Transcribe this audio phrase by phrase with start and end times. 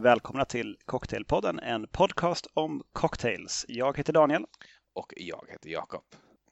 [0.00, 3.64] välkomna till Cocktailpodden, en podcast om cocktails.
[3.68, 4.44] Jag heter Daniel.
[4.92, 6.02] Och jag heter Jakob.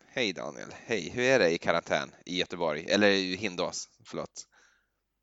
[0.06, 4.46] Hej Daniel, hej, hur är det i karantän i Göteborg, eller i Hindås, förlåt?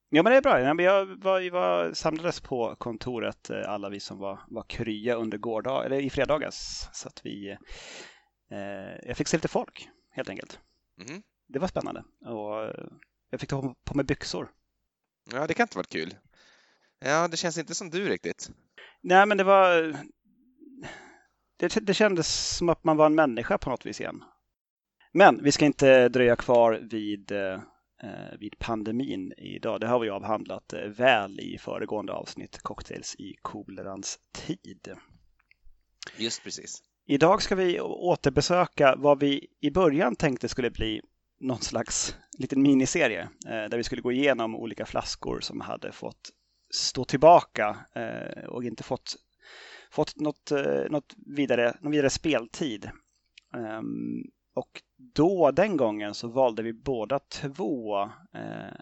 [0.10, 4.00] Ja men det är bra, vi var, vi var, samlades på kontoret eh, alla vi
[4.00, 6.90] som var, var krya under gårdag, eller i fredags.
[6.94, 7.58] Så att vi,
[8.52, 10.60] eh, jag fick se lite folk helt enkelt.
[11.10, 11.24] Mm.
[11.48, 12.86] Det var spännande och eh,
[13.30, 14.52] jag fick ta på mig byxor.
[15.32, 16.14] Ja, det kan inte varit kul.
[17.08, 18.50] Ja, det känns inte som du riktigt.
[19.02, 19.98] Nej, men det var...
[21.58, 24.24] Det, det kändes som att man var en människa på något vis igen.
[25.12, 27.60] Men vi ska inte dröja kvar vid, eh,
[28.40, 29.80] vid pandemin idag.
[29.80, 34.94] Det har vi avhandlat eh, väl i föregående avsnitt, Cocktails i kolerans tid.
[36.18, 36.84] Just precis.
[37.08, 41.02] Idag ska vi återbesöka vad vi i början tänkte skulle bli
[41.40, 46.32] någon slags liten miniserie eh, där vi skulle gå igenom olika flaskor som hade fått
[46.70, 49.16] stå tillbaka eh, och inte fått,
[49.92, 52.90] fått något, eh, något vidare, någon vidare speltid.
[53.56, 54.24] Ehm,
[54.56, 58.02] och då, den gången, så valde vi båda två
[58.34, 58.74] eh,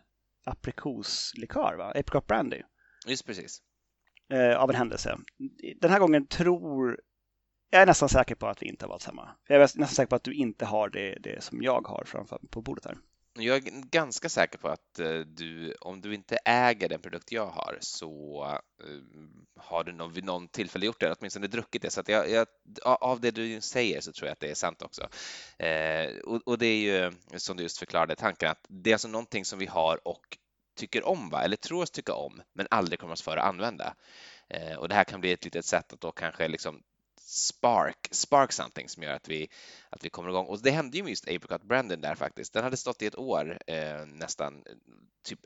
[0.45, 1.89] aprikoslikör, va?
[1.89, 2.61] apricot brandy.
[3.07, 3.61] Just precis.
[4.29, 5.17] Eh, av en händelse.
[5.81, 6.99] Den här gången tror
[7.69, 9.29] jag är nästan säker på att vi inte har valt samma.
[9.47, 12.39] Jag är nästan säker på att du inte har det, det som jag har framför
[12.49, 12.97] på bordet här.
[13.35, 17.47] Jag är ganska säker på att eh, du, om du inte äger den produkt jag
[17.47, 18.43] har, så
[18.83, 18.89] eh,
[19.57, 21.89] har du någon, vid någon tillfälle gjort det, åtminstone druckit det.
[21.89, 22.47] Så att jag, jag,
[22.83, 25.09] av det du säger så tror jag att det är sant också.
[25.57, 29.07] Eh, och, och, det är ju, som du just förklarade, tanken att det är alltså
[29.07, 30.37] någonting som vi har och
[30.75, 31.43] tycker om, va?
[31.43, 33.95] eller tror oss tycka om, men aldrig kommer oss för att använda.
[34.77, 36.83] Och det här kan bli ett litet sätt att då kanske liksom
[37.33, 39.49] spark, spark something som gör att vi,
[39.89, 40.45] att vi kommer igång.
[40.45, 42.53] Och det hände ju med just Apricot Brandon där faktiskt.
[42.53, 44.63] Den hade stått i ett år eh, nästan,
[45.23, 45.39] typ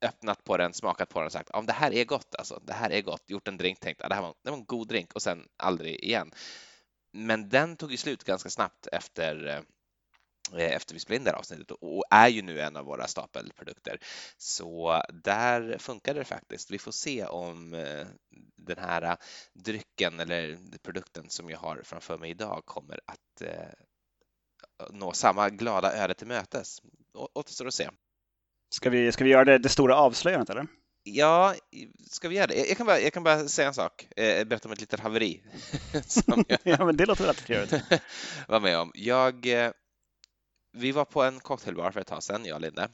[0.00, 2.72] öppnat på den, smakat på den och sagt om det här är gott alltså, det
[2.72, 4.88] här är gott, gjort en drink, tänkt att det här var, det var en god
[4.88, 6.32] drink och sen aldrig igen.
[7.12, 9.60] Men den tog ju slut ganska snabbt efter Eh,
[10.56, 13.98] efter vi spelade in det här avsnittet och är ju nu en av våra stapelprodukter.
[14.36, 16.70] Så där funkar det faktiskt.
[16.70, 18.06] Vi får se om eh,
[18.56, 19.16] den här
[19.52, 26.04] drycken eller produkten som jag har framför mig idag kommer att eh, nå samma glada
[26.04, 26.82] öde till mötes.
[27.34, 27.88] Återstår att se.
[28.70, 30.66] Ska vi, ska vi göra det, det stora avslöjandet eller?
[31.02, 31.54] Ja,
[32.10, 32.68] ska vi göra det?
[32.68, 35.42] Jag kan bara, jag kan bara säga en sak, berätta om ett litet haveri.
[36.26, 37.82] jag ja, men det låter väl trevligt.
[38.48, 38.92] var med om.
[38.94, 39.46] Jag
[40.78, 42.88] vi var på en cocktailbar för ett tag sedan, jag och Linde.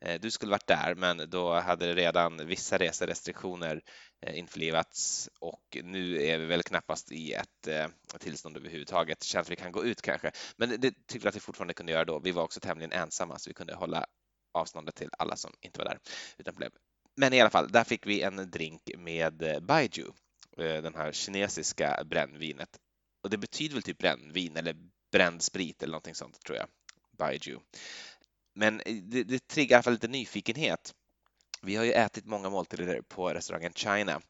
[0.00, 3.82] Eh, du skulle varit där, men då hade redan vissa reserestriktioner
[4.26, 7.86] eh, införlivats och nu är vi väl knappast i ett eh,
[8.18, 9.20] tillstånd överhuvudtaget.
[9.20, 11.74] Det känns att vi kan gå ut kanske, men det tyckte vi att vi fortfarande
[11.74, 12.18] kunde göra då.
[12.18, 14.06] Vi var också tämligen ensamma så vi kunde hålla
[14.54, 15.98] avståndet till alla som inte var där
[16.38, 16.54] utan.
[17.16, 20.12] Men i alla fall, där fick vi en drink med Baiju,
[20.56, 22.68] den här kinesiska brännvinet.
[23.22, 24.76] Och det betyder väl typ brännvin eller
[25.12, 26.68] bränd sprit eller någonting sånt tror jag.
[27.16, 27.58] Baiju.
[28.54, 30.94] Men eh, det, det triggar i alla fall lite nyfikenhet.
[31.62, 34.20] Vi har ju ätit många måltider på restaurangen China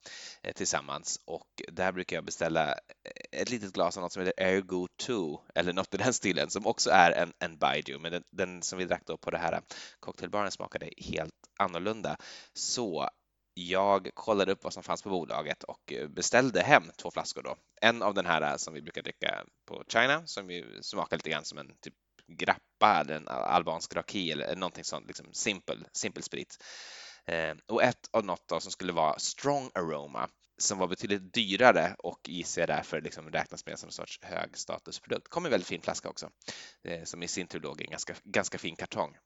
[0.42, 4.44] eh, tillsammans och där brukar jag beställa eh, ett litet glas av något som heter
[4.44, 8.22] Ergo 2 eller något i den stilen som också är en, en Baijiu, men den,
[8.30, 9.60] den, som vi drack då på det här
[10.00, 12.16] cocktailbaren smakade helt annorlunda.
[12.52, 13.08] Så
[13.54, 17.56] jag kollade upp vad som fanns på bolaget och eh, beställde hem två flaskor då.
[17.80, 21.44] En av den här som vi brukar dricka på China som ju smakar lite grann
[21.44, 21.94] som en typ
[22.28, 26.64] grappa eller en albansk raki eller någonting sånt, liksom simpel, simpel sprit.
[27.26, 30.28] Eh, och ett av något då som skulle vara strong aroma
[30.59, 35.28] som var betydligt dyrare och gissar därför liksom räknas med som en sorts högstatusprodukt.
[35.28, 36.31] Kom i väldigt fin flaska också,
[36.84, 39.16] eh, som i sin tur låg i en ganska, ganska fin kartong.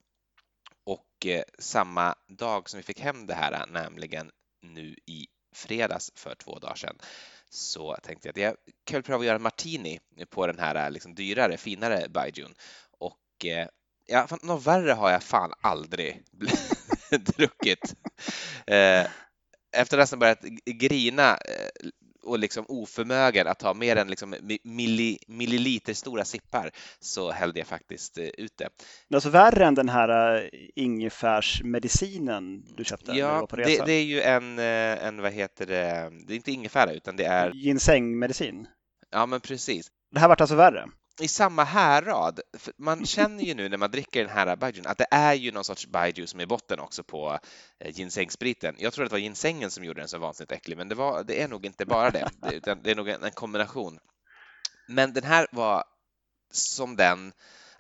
[0.84, 4.30] Och eh, samma dag som vi fick hem det här, nämligen
[4.62, 6.98] nu i fredags för två dagar sedan,
[7.48, 10.00] så tänkte jag att jag kan väl pröva att göra en martini
[10.30, 12.54] på den här liksom dyrare, finare Baijun
[13.44, 13.66] eh,
[14.06, 16.22] ja, något värre har jag fan aldrig
[17.36, 17.94] druckit.
[18.66, 19.06] Eh,
[19.72, 21.88] efter nästan börjat grina eh,
[22.22, 24.34] och liksom oförmögen att ta mer än liksom
[24.64, 26.70] milli, milliliter stora sippar
[27.00, 28.68] så hällde jag faktiskt ut det.
[29.08, 33.12] Men alltså värre än den här ingefärsmedicinen du köpte?
[33.12, 36.92] Ja, du det, det, är ju en, en, vad heter det, det är inte ingefära
[36.92, 38.66] utan det är Ginsengmedicin?
[39.10, 39.90] Ja, men precis.
[40.10, 40.88] Det här vart alltså värre?
[41.20, 42.40] I samma härrad.
[42.76, 45.64] Man känner ju nu när man dricker den här baijun att det är ju någon
[45.64, 47.38] sorts baiju som är botten också på
[47.78, 48.74] eh, ginsengspriten.
[48.78, 51.24] Jag tror att det var ginsängen som gjorde den så vansinnigt äcklig, men det, var,
[51.24, 53.98] det är nog inte bara det, utan det är nog en, en kombination.
[54.88, 55.84] Men den här var
[56.52, 57.32] som den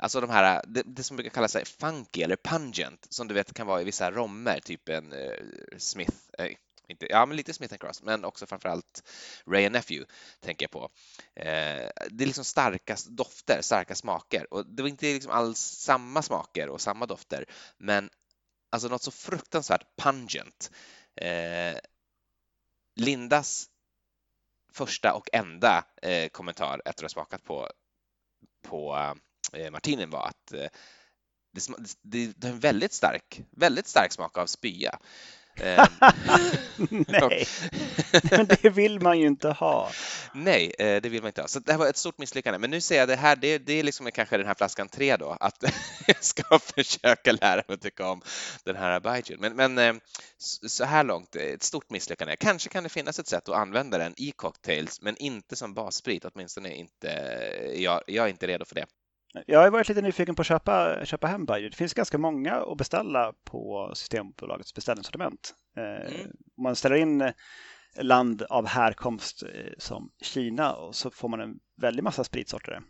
[0.02, 3.66] Alltså de här, det, det som brukar kallas funky eller pungent, som du vet kan
[3.66, 5.34] vara i vissa rommer, typ en uh,
[5.78, 6.46] Smith, uh,
[6.90, 9.02] inte, ja, men lite Smith Cross, men också framförallt
[9.46, 10.90] Ray and Nephew tänker jag på.
[11.34, 16.22] Eh, det är liksom starka dofter, starka smaker och det var inte liksom alls samma
[16.22, 17.44] smaker och samma dofter,
[17.78, 18.10] men
[18.70, 20.70] alltså något så fruktansvärt pungent.
[21.16, 21.78] Eh,
[22.96, 23.70] Lindas
[24.72, 27.68] första och enda eh, kommentar efter att ha smakat på,
[28.62, 29.14] på
[29.52, 30.66] eh, martinen var att eh,
[31.52, 31.66] det,
[32.02, 34.98] det, det är en väldigt stark, väldigt stark smak av spya.
[35.62, 35.86] Ehm.
[37.08, 37.46] Nej,
[38.30, 39.90] men det vill man ju inte ha.
[40.34, 41.48] Nej, eh, det vill man inte ha.
[41.48, 42.58] Så det här var ett stort misslyckande.
[42.58, 45.16] Men nu säger jag det här, det, det är liksom kanske den här flaskan tre
[45.16, 45.64] då, att
[46.06, 48.22] jag ska försöka lära mig att tycka om
[48.64, 49.40] den här Abijin.
[49.40, 49.94] Men, men eh,
[50.66, 52.36] så här långt, ett stort misslyckande.
[52.36, 56.24] Kanske kan det finnas ett sätt att använda den i cocktails, men inte som bassprit,
[56.24, 57.08] åtminstone inte,
[57.74, 58.86] jag, jag är inte redo för det.
[59.46, 61.70] Jag har varit lite nyfiken på att köpa, köpa hem Bayer.
[61.70, 65.54] Det finns ganska många att beställa på Systembolagets beställningssortiment.
[65.76, 66.30] Eh, mm.
[66.56, 67.32] Om man ställer in
[68.00, 69.48] land av härkomst eh,
[69.78, 72.80] som Kina och så får man en väldig massa spritsorter.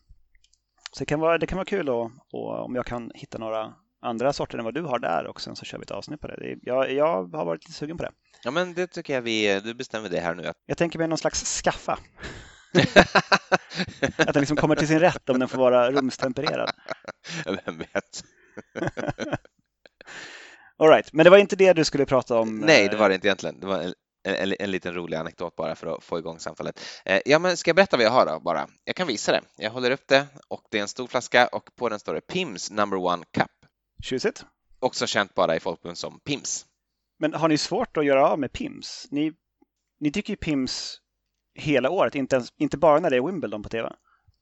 [0.93, 3.75] Så det kan vara, det kan vara kul och, och om jag kan hitta några
[4.01, 6.27] andra sorter än vad du har där och sen så kör vi ett avsnitt på
[6.27, 6.59] det.
[6.63, 8.13] Jag, jag har varit lite sugen på det.
[8.45, 10.53] Ja, men det tycker jag vi, du bestämmer det här nu.
[10.67, 11.99] Jag tänker mig någon slags skaffa.
[14.17, 16.70] att den liksom kommer till sin rätt om den får vara rumstempererad.
[17.44, 18.25] Vem vet?
[20.78, 21.12] All right.
[21.12, 22.58] men det var inte det du skulle prata om?
[22.58, 23.61] Nej, det var det inte egentligen.
[23.61, 23.94] Det var en,
[24.25, 26.81] en, en liten rolig anekdot bara för att få igång samtalet.
[27.05, 28.69] Eh, ja, men ska jag berätta vad jag har då bara?
[28.84, 29.40] Jag kan visa det.
[29.56, 32.20] Jag håller upp det och det är en stor flaska och på den står det
[32.20, 33.50] Pims number one cup.
[34.02, 34.44] Tjusigt.
[34.78, 36.67] Också känt bara i folkmun som Pims.
[37.19, 39.06] Men har ni svårt att göra av med Pims?
[39.11, 39.32] Ni,
[40.00, 41.00] ni tycker ju Pims
[41.55, 43.93] hela året, inte, ens, inte bara när det är Wimbledon på TV.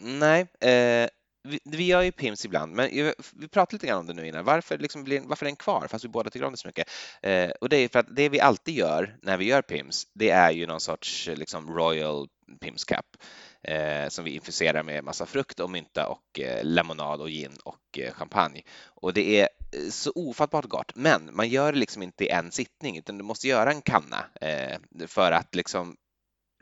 [0.02, 1.08] Nej, eh,
[1.42, 2.90] vi, vi gör ju PIMS ibland, men
[3.32, 4.44] vi pratade lite grann om det nu innan.
[4.44, 6.90] Varför, liksom blir, varför är den kvar fast vi båda tycker om det så mycket?
[7.22, 10.30] Eh, och det är för att det vi alltid gör när vi gör PIMS, det
[10.30, 12.28] är ju någon sorts liksom Royal
[12.60, 13.06] PIMS Cup
[13.62, 17.98] eh, som vi infuserar med massa frukt och mynta och eh, lemonad och gin och
[17.98, 18.62] eh, champagne.
[18.86, 22.52] Och det är eh, så ofattbart gott, men man gör det liksom inte i en
[22.52, 25.96] sittning utan du måste göra en kanna eh, för att liksom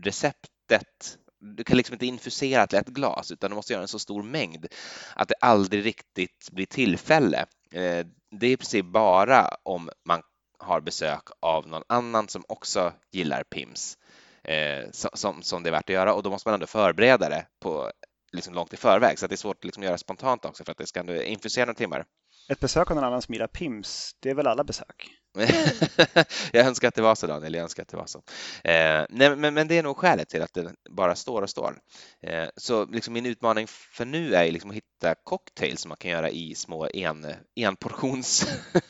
[0.02, 3.98] receptet du kan liksom inte infusera till ett glas utan du måste göra en så
[3.98, 4.66] stor mängd
[5.14, 7.38] att det aldrig riktigt blir tillfälle.
[7.72, 10.22] Eh, det är i princip bara om man
[10.58, 13.98] har besök av någon annan som också gillar PIMS
[14.44, 17.46] eh, som, som det är värt att göra och då måste man ändå förbereda det
[17.60, 17.92] på
[18.32, 20.72] liksom långt i förväg så att det är svårt att liksom göra spontant också för
[20.72, 22.04] att det ska infusera några timmar.
[22.48, 25.10] Ett besök av någon annan som gillar PIMS, det är väl alla besök?
[26.52, 28.18] jag önskar att det var så Daniel, jag önskar att det var så.
[28.64, 31.78] Eh, nej, men, men, det är nog skälet till att det bara står och står.
[32.22, 36.10] Eh, så liksom min utmaning för nu är liksom att hitta cocktails som man kan
[36.10, 37.26] göra i små en,
[37.56, 38.46] enportions,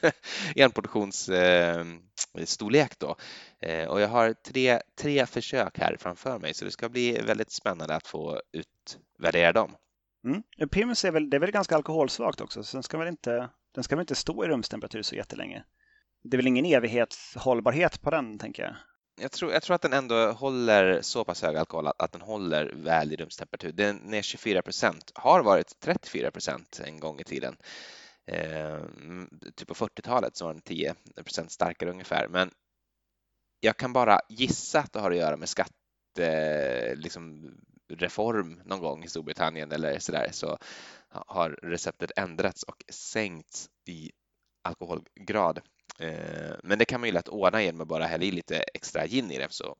[0.56, 1.84] enportions eh,
[2.44, 3.16] storlek då.
[3.60, 7.52] Eh, och jag har tre, tre försök här framför mig så det ska bli väldigt
[7.52, 9.76] spännande att få utvärdera dem.
[10.26, 10.42] Mm.
[10.70, 13.84] Pims är väl, det är väl ganska alkoholsvagt också, så den ska väl inte, den
[13.84, 15.64] ska väl inte stå i rumstemperatur så jättelänge?
[16.22, 18.76] Det är väl ingen evighetshållbarhet på den, tänker jag?
[19.20, 22.72] Jag tror, jag tror att den ändå håller så pass hög alkohol att, den håller
[22.74, 23.72] väl i rumstemperatur.
[23.72, 27.56] Den är 24 procent, har varit 34 procent en gång i tiden.
[28.26, 28.78] Eh,
[29.56, 32.28] typ på 40-talet så var den 10 procent starkare ungefär.
[32.28, 32.50] Men
[33.60, 37.54] jag kan bara gissa att det har att göra med skatte, liksom,
[37.88, 40.58] reform någon gång i Storbritannien eller sådär så
[41.08, 44.10] har receptet ändrats och sänkts i
[44.62, 45.60] alkoholgrad.
[45.98, 49.06] Eh, men det kan man ju lätt ordna genom att bara hälla i lite extra
[49.06, 49.76] gin i det så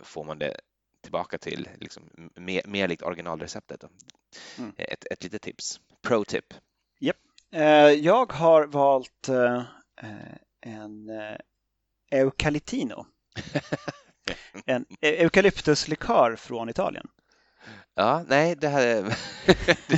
[0.00, 0.60] får man det
[1.02, 2.02] tillbaka till liksom
[2.34, 3.84] mer, mer likt originalreceptet.
[4.58, 4.72] Mm.
[4.78, 5.80] Ett, ett litet tips.
[6.02, 6.54] Pro-tip.
[7.00, 7.16] Yep.
[7.52, 9.62] Eh, jag har valt eh,
[10.60, 11.10] en
[12.10, 13.06] Eucalitino.
[14.66, 17.08] en eukalyptuslikör från Italien.
[17.98, 18.84] Ja, nej, det här...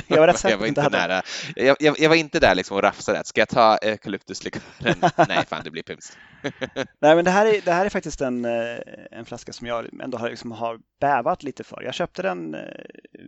[0.07, 1.21] jag var rätt säker jag var inte nära.
[1.55, 3.21] Jag, jag, jag, var inte där liksom och rafsade.
[3.25, 4.95] Ska jag ta eukalyptuslikören?
[5.27, 6.17] nej, fan, det blir pimst.
[6.99, 8.77] nej, men det här, är, det här är faktiskt en, eh,
[9.11, 11.81] en flaska som jag ändå har, liksom, har bävat lite för.
[11.83, 12.61] Jag köpte den eh,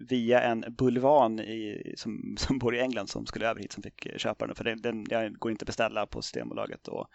[0.09, 4.19] via en bulvan i, som, som bor i England som skulle över hit som fick
[4.19, 4.55] köpa den.
[4.55, 6.87] För den, den jag går inte att beställa på Systembolaget.
[6.87, 7.07] Och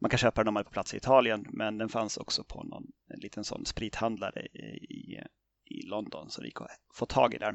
[0.00, 2.44] man kan köpa den om man är på plats i Italien, men den fanns också
[2.44, 2.84] på någon
[3.22, 5.20] liten sån sprithandlare i, i
[5.70, 7.54] i London som vi att få tag i där.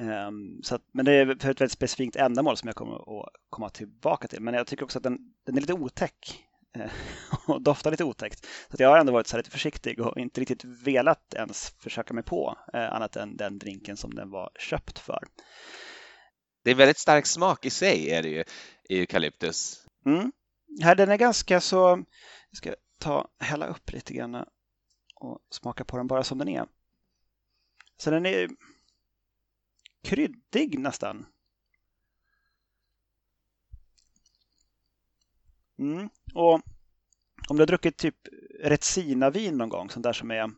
[0.00, 3.32] Um, så att, men det är för ett väldigt specifikt ändamål som jag kommer att
[3.50, 4.40] komma tillbaka till.
[4.40, 6.44] Men jag tycker också att den, den är lite otäck
[6.76, 6.90] eh,
[7.46, 8.46] och doftar lite otäckt.
[8.46, 12.24] Så jag har ändå varit så lite försiktig och inte riktigt velat ens försöka mig
[12.24, 15.24] på eh, annat än den drinken som den var köpt för.
[16.64, 18.44] Det är väldigt stark smak i sig är det ju,
[18.88, 19.86] eukalyptus.
[20.06, 20.32] Mm.
[20.82, 22.04] Här, den är ganska så,
[22.50, 24.44] jag ska ta, hälla upp lite grann
[25.20, 26.66] och smaka på den bara som den är.
[27.96, 28.48] Så den är
[30.02, 31.26] kryddig nästan.
[35.78, 36.08] Mm.
[36.34, 36.54] Och
[37.48, 38.16] om du har druckit typ
[38.60, 40.50] Retsina-vin någon gång, sånt där som är,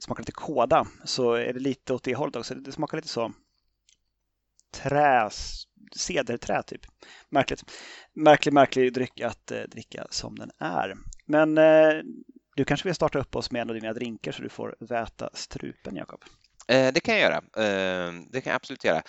[0.00, 2.54] smakar lite kåda, så är det lite åt det hållet också.
[2.54, 3.32] Det smakar lite så
[4.70, 5.30] trä,
[5.96, 6.80] cederträ typ.
[7.28, 7.64] Märkligt.
[8.12, 10.94] Märklig, märklig dryck att eh, dricka som den är.
[11.26, 12.02] Men eh,
[12.58, 15.30] du kanske vill starta upp oss med en av dina drinkar så du får väta
[15.32, 16.24] strupen, Jakob?
[16.68, 17.36] Eh, det kan jag göra.
[17.36, 19.02] Eh, det kan jag absolut göra.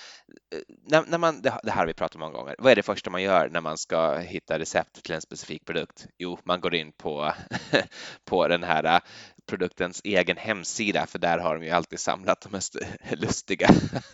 [0.90, 2.56] Eh, när, man, det, här har vi pratat om många gånger.
[2.60, 6.08] Vad är det första man gör när man ska hitta recept till en specifik produkt?
[6.18, 7.34] Jo, man går in på,
[8.26, 9.02] på den här
[9.48, 12.76] produktens egen hemsida, för där har de ju alltid samlat de mest
[13.12, 13.68] lustiga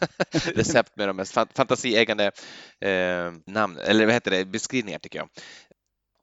[0.32, 2.32] recept med de mest fantasieggande
[3.46, 5.30] namn, eller vad heter det, beskrivningar tycker jag.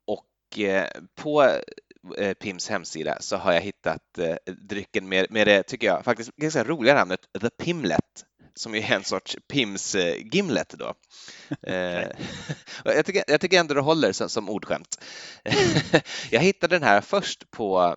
[0.06, 0.58] Och
[1.14, 1.60] på
[2.40, 6.64] Pims hemsida så har jag hittat eh, drycken med, med det, tycker jag, faktiskt ganska
[6.64, 10.94] roliga namnet The Pimlet som är en sorts Pims eh, Gimlet då.
[11.62, 12.12] Okay.
[12.84, 15.04] jag, tycker, jag tycker ändå det håller som, som ordskämt.
[16.30, 17.96] jag hittade den här först på,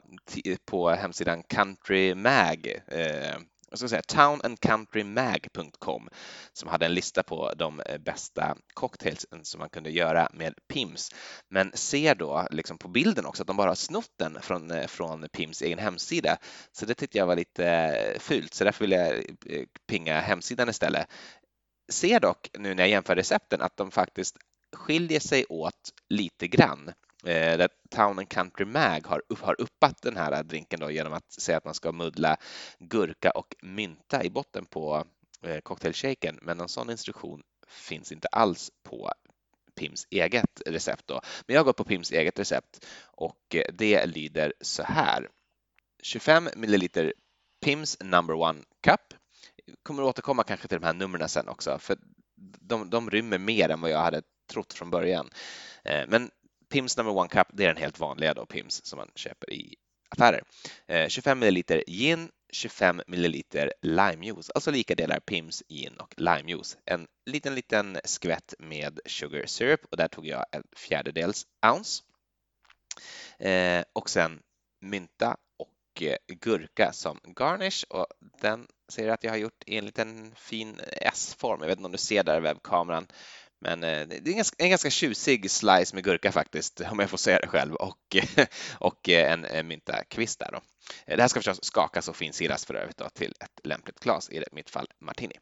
[0.65, 2.79] på hemsidan Country Mag
[3.69, 6.09] jag ska säga, townandcountrymag.com
[6.53, 10.53] som hade en lista på de eh, bästa cocktails eh, som man kunde göra med
[10.67, 11.11] Pims.
[11.49, 14.87] Men ser då liksom på bilden också att de bara har snott den från, eh,
[14.87, 16.37] från Pims egen hemsida.
[16.71, 19.23] Så det tyckte jag var lite fult, så därför vill jag
[19.87, 21.07] pinga hemsidan istället.
[21.91, 24.37] Ser dock nu när jag jämför recepten att de faktiskt
[24.75, 26.91] skiljer sig åt lite grann.
[27.25, 31.31] Eh, där Town and Country Mag har, har uppat den här drinken då genom att
[31.31, 32.37] säga att man ska muddla
[32.79, 35.05] gurka och mynta i botten på
[35.43, 39.11] eh, cocktailshaken, men någon sån instruktion finns inte alls på
[39.75, 41.21] Pims eget recept då.
[41.47, 45.29] Men jag har gått på Pims eget recept och eh, det lyder så här.
[46.03, 47.13] 25 milliliter
[47.65, 49.01] Pims number one cup.
[49.65, 51.97] Jag kommer återkomma kanske till de här numren sen också, för
[52.61, 55.29] de, de rymmer mer än vad jag hade trott från början.
[55.83, 56.31] Eh, men
[56.75, 59.75] Pims number one cup, det är den helt vanliga då, Pims som man köper i
[60.09, 60.43] affärer.
[60.87, 63.43] Eh, 25 ml gin, 25 ml
[63.81, 66.77] limejuice, alltså lika delar Pims, gin och limejuice.
[66.85, 72.03] En liten, liten skvätt med sugar syrup och där tog jag en fjärdedels ounce.
[73.39, 74.39] Eh, och sen
[74.81, 78.07] mynta och eh, gurka som garnish och
[78.41, 81.61] den ser att jag har gjort i en liten fin S-form.
[81.61, 83.07] Jag vet inte om du ser där i webbkameran.
[83.59, 87.09] Men eh, det är en ganska, en ganska tjusig slice med gurka faktiskt, om jag
[87.09, 88.15] får säga det själv, och,
[88.79, 90.61] och eh, en, myntakvist där då.
[91.05, 94.43] Det här ska förstås skakas och finsiras för övrigt då, till ett lämpligt glas, i
[94.51, 95.35] mitt fall martini.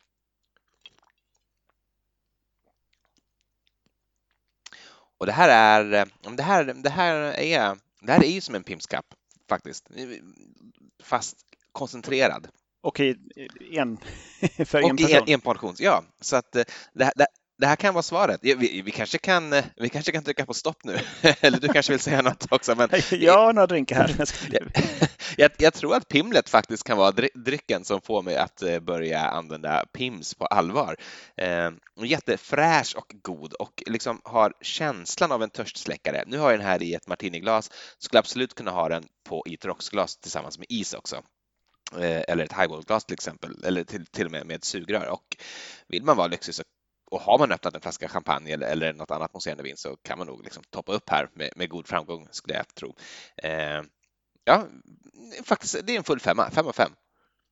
[5.17, 8.55] Och det här är, eh, det här, det här är, det här är ju som
[8.55, 8.87] en Pimps
[9.49, 9.89] faktiskt,
[11.03, 11.37] fast
[11.71, 12.47] koncentrerad.
[12.81, 13.15] Och i
[13.71, 13.97] en,
[14.65, 15.15] för en och person?
[15.15, 16.03] En, en portion, ja.
[16.21, 17.27] Så att det, det,
[17.63, 18.39] det här kan vara svaret.
[18.43, 20.99] Vi, vi, kanske kan, vi kanske kan trycka på stopp nu,
[21.41, 22.75] eller du kanske vill säga något också?
[22.75, 22.89] Men...
[23.11, 24.29] Jag har några drinkar här.
[25.37, 29.19] jag, jag, tror att Pimlet faktiskt kan vara drycken som får mig att eh, börja
[29.19, 30.95] använda Pims på allvar.
[31.37, 31.71] Eh,
[32.05, 36.23] jättefräsch och god och liksom har känslan av en törstsläckare.
[36.27, 39.53] Nu har jag den här i ett martiniglas, skulle absolut kunna ha den på i
[39.53, 41.15] ett rocksglas tillsammans med is också
[41.99, 45.07] eh, eller ett highballglas till exempel, eller till, till och med med sugrör.
[45.07, 45.37] Och
[45.87, 46.63] vill man vara lyxig så
[47.13, 50.17] och har man öppnat en flaska champagne eller, eller något annat mousserande vin så kan
[50.17, 52.95] man nog liksom toppa upp här med, med god framgång skulle jag tro.
[53.37, 53.81] Eh,
[54.43, 54.67] ja,
[55.43, 56.91] faktiskt, det är en full femma, fem av fem.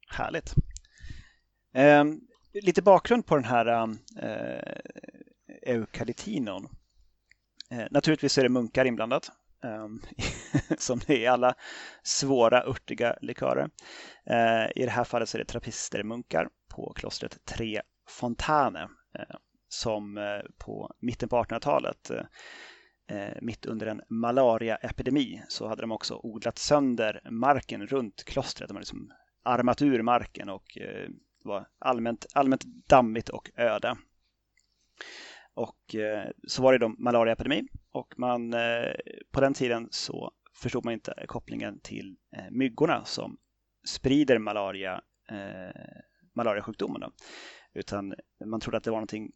[0.09, 0.53] Härligt.
[1.73, 2.03] Eh,
[2.53, 4.79] lite bakgrund på den här eh,
[5.61, 6.69] eukalitinon.
[7.71, 9.31] Eh, naturligtvis är det munkar inblandat.
[9.63, 10.01] Ehm,
[10.77, 11.53] som det är i alla
[12.03, 13.69] svåra örtiga likörer.
[14.25, 18.81] Eh, I det här fallet så är det trappistermunkar på klostret Tre Fontane
[19.19, 19.35] eh,
[19.73, 22.25] som eh, på mitten på 1800-talet, eh,
[23.17, 28.67] eh, mitt under en malariaepidemi, så hade de också odlat sönder marken runt klostret.
[28.67, 29.13] De hade liksom
[29.43, 30.77] armat ur marken och
[31.43, 33.97] det var allmänt, allmänt dammigt och öde.
[35.53, 35.95] Och
[36.47, 38.55] så var det då malariaepidemi och man,
[39.31, 42.17] på den tiden så förstod man inte kopplingen till
[42.51, 43.37] myggorna som
[43.87, 45.01] sprider malaria,
[46.35, 47.11] malariasjukdomen.
[47.73, 48.13] Utan
[48.45, 49.31] man trodde att det var någonting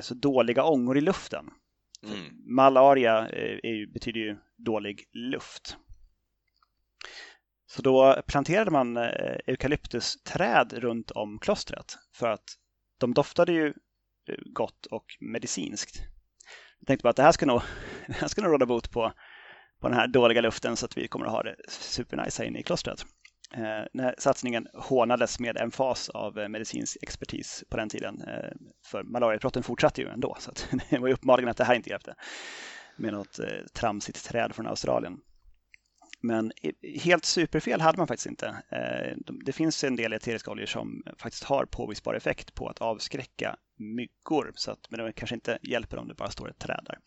[0.00, 1.50] så dåliga ångor i luften.
[2.06, 2.54] Mm.
[2.54, 5.76] Malaria eh, är, betyder ju dålig luft.
[7.66, 12.44] Så då planterade man eh, eukalyptusträd runt om klostret för att
[12.98, 15.96] de doftade ju eh, gott och medicinskt.
[16.78, 17.62] Jag tänkte bara att det här ska nog,
[18.06, 19.12] det här ska nog råda bot på,
[19.80, 22.58] på den här dåliga luften så att vi kommer att ha det supernice här inne
[22.58, 23.06] i klostret.
[23.54, 28.22] Eh, den när satsningen hånades med en fas av eh, medicinsk expertis på den tiden.
[28.22, 28.50] Eh,
[28.86, 31.90] för malariautbrotten fortsatte ju ändå så att det var ju uppenbarligen att det här inte
[31.90, 32.14] hjälpte
[32.96, 33.40] med något
[33.72, 35.18] tramsigt träd från Australien.
[36.20, 36.52] Men
[37.02, 38.62] helt superfel hade man faktiskt inte.
[39.44, 44.52] Det finns en del eteriska oljor som faktiskt har påvisbar effekt på att avskräcka myggor.
[44.54, 46.98] Så att, men det kanske inte hjälper om det bara står ett träd där.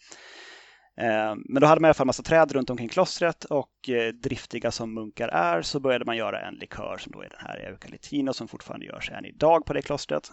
[0.98, 4.14] Eh, men då hade man i alla fall massa träd runt omkring klostret och eh,
[4.14, 7.58] driftiga som munkar är så började man göra en likör som då är den här
[7.58, 10.32] eukalyptino som fortfarande görs än idag på det klostret.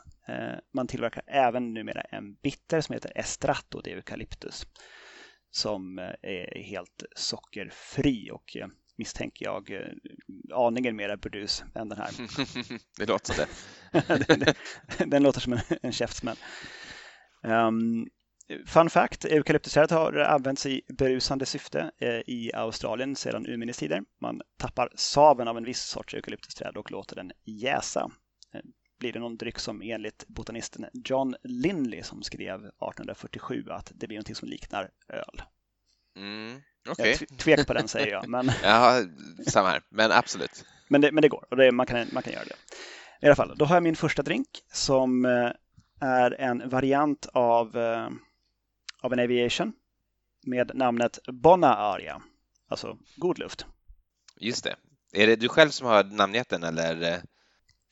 [0.74, 4.66] Man tillverkar även numera en bitter som heter Estrato de Eucalyptus
[5.50, 8.56] som är helt sockerfri och
[8.96, 9.70] misstänker jag
[10.54, 12.10] aningen mera burdus än den här.
[12.98, 13.48] det låter det.
[14.26, 14.54] den,
[15.10, 16.36] den, låter som en, en käftsmäll.
[17.42, 18.06] Um,
[18.66, 24.02] Fun fact, eukalyptusträdet har använts i berusande syfte eh, i Australien sedan urminnes tider.
[24.20, 28.10] Man tappar saven av en viss sorts eukalyptusträd och låter den jäsa.
[28.54, 28.60] Eh,
[28.98, 34.16] blir det någon dryck som enligt botanisten John Lindley som skrev 1847 att det blir
[34.16, 35.42] någonting som liknar öl.
[36.16, 37.08] Mm, okay.
[37.08, 38.28] Jag tvek på den säger jag.
[38.28, 38.50] Men...
[38.62, 39.02] ja,
[39.46, 40.64] samma här, men absolut.
[40.88, 42.54] Men det, men det går och det, man, kan, man kan göra det.
[43.20, 45.50] I alla fall, då har jag min första drink som eh,
[46.00, 47.76] är en variant av
[49.02, 49.72] av en Aviation
[50.46, 52.22] med namnet Bona Aria,
[52.68, 53.66] alltså god luft.
[54.36, 54.76] Just det.
[55.12, 57.22] Är det du själv som har namngett den eller?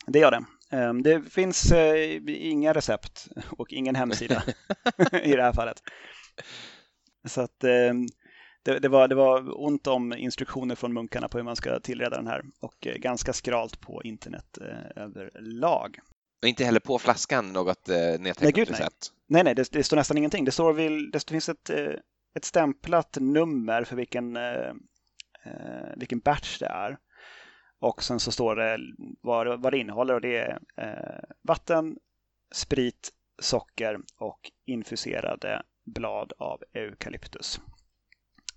[0.06, 0.44] Det gör det.
[0.76, 4.42] Ehm, det finns eh, inga recept och ingen hemsida
[5.22, 5.82] i det här fallet.
[7.24, 8.06] Så att ehm,
[8.62, 12.16] det, det, var, det var ont om instruktioner från munkarna på hur man ska tillreda
[12.16, 15.99] den här och eh, ganska skralt på internet eh, överlag.
[16.42, 19.12] Och inte heller på flaskan något eh, nedtecknat recept?
[19.26, 20.44] Nej, nej, det, det, står nästan ingenting.
[20.44, 21.94] Det, står väl, det finns ett, eh,
[22.34, 24.72] ett stämplat nummer för vilken, eh,
[25.44, 26.98] eh, vilken batch det är.
[27.78, 28.78] Och sen så står det
[29.20, 31.96] vad, vad det innehåller och det är eh, vatten,
[32.52, 37.60] sprit, socker och infuserade blad av eukalyptus.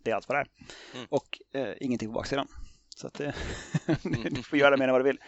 [0.04, 0.48] Det är allt vad det är.
[0.96, 1.08] Mm.
[1.10, 2.48] Och eh, ingenting på baksidan.
[2.96, 3.36] Så att det,
[4.32, 5.20] du får göra mer än vad du vill.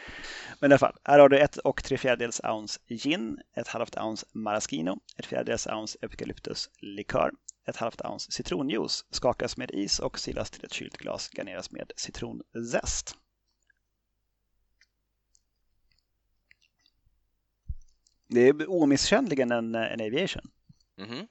[0.60, 3.98] Men i alla fall, här har du ett och tre fjärdedels ounce gin, ett halvt
[3.98, 7.32] ounce maraschino, ett fjärdedels ounce eukalyptus likör,
[7.66, 11.92] ett halvt ounce citronjuice, skakas med is och silas till ett kylt glas, garneras med
[11.96, 13.16] citronzest.
[18.28, 20.52] Det är omisskännligen en, en aviation.
[20.98, 21.28] Mm -hmm.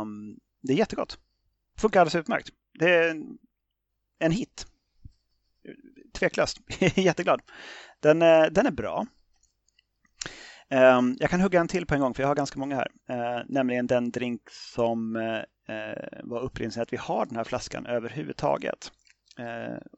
[0.00, 1.18] um, det är jättegott.
[1.78, 2.50] Funkar alldeles utmärkt.
[2.78, 3.22] Det är
[4.18, 4.66] en hit
[6.14, 6.58] tveklöst.
[6.94, 7.42] Jätteglad.
[8.00, 9.06] Den, eh, den är bra.
[10.68, 12.88] Ehm, jag kan hugga en till på en gång för jag har ganska många här.
[13.08, 18.92] Eh, nämligen den drink som eh, var upprinnelsen att vi har den här flaskan överhuvudtaget.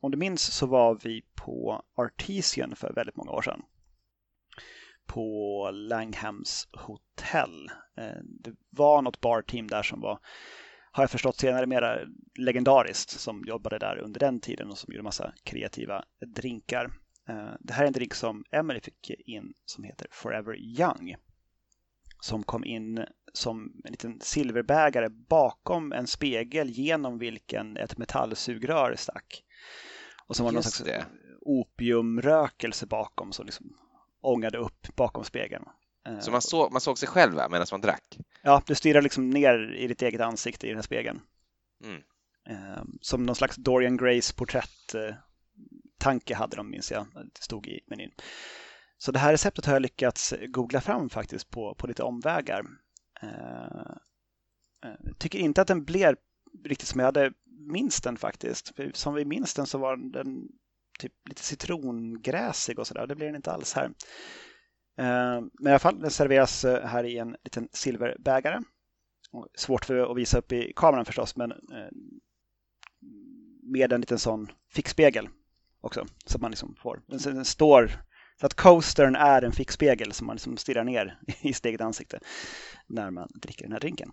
[0.01, 3.63] Om du minns så var vi på Artesian för väldigt många år sedan.
[5.07, 7.71] På Langhams hotell.
[8.23, 10.19] Det var något barteam där som var
[10.97, 11.99] har jag förstått senare, mera
[12.39, 16.05] legendariskt som jobbade där under den tiden och som gjorde massa kreativa
[16.37, 16.85] drinkar.
[17.29, 21.17] Eh, det här är en drink som Emily fick in som heter Forever Young.
[22.21, 29.43] Som kom in som en liten silverbägare bakom en spegel genom vilken ett metallsugrör stack.
[30.27, 31.07] Och som var någon slags
[31.41, 33.77] opiumrökelse bakom som liksom
[34.21, 35.65] ångade upp bakom spegeln.
[36.07, 38.19] Eh, Så man, så, man såg sig själv medan man drack?
[38.47, 41.21] Ja, du stirrar liksom ner i ditt eget ansikte i den här spegeln.
[41.85, 42.03] Mm.
[42.49, 47.07] Ehm, som någon slags Dorian Grays porträtt-tanke hade de, minns jag.
[47.15, 48.11] Det stod i menyn.
[48.99, 52.65] Så det här receptet har jag lyckats googla fram faktiskt på, på lite omvägar.
[53.23, 53.99] Ehm,
[54.85, 56.17] eh, tycker inte att den blev
[56.65, 57.33] riktigt som jag hade
[57.73, 58.73] minst den faktiskt.
[58.93, 60.49] Som vi minns den så var den
[60.99, 63.07] typ lite citrongräsig och sådär.
[63.07, 63.91] Det blir den inte alls här.
[64.99, 68.61] Eh, men i alla fall, den serveras eh, här i en liten silverbägare.
[69.57, 71.89] Svårt för att visa upp i kameran förstås, men eh,
[73.63, 75.29] med en liten sån fickspegel
[75.81, 76.07] också.
[76.25, 77.91] Så att man liksom får, den står
[78.41, 82.21] så att coastern är en fickspegel som man liksom stirrar ner i sitt eget ansikte
[82.87, 84.13] när man dricker den här drinken.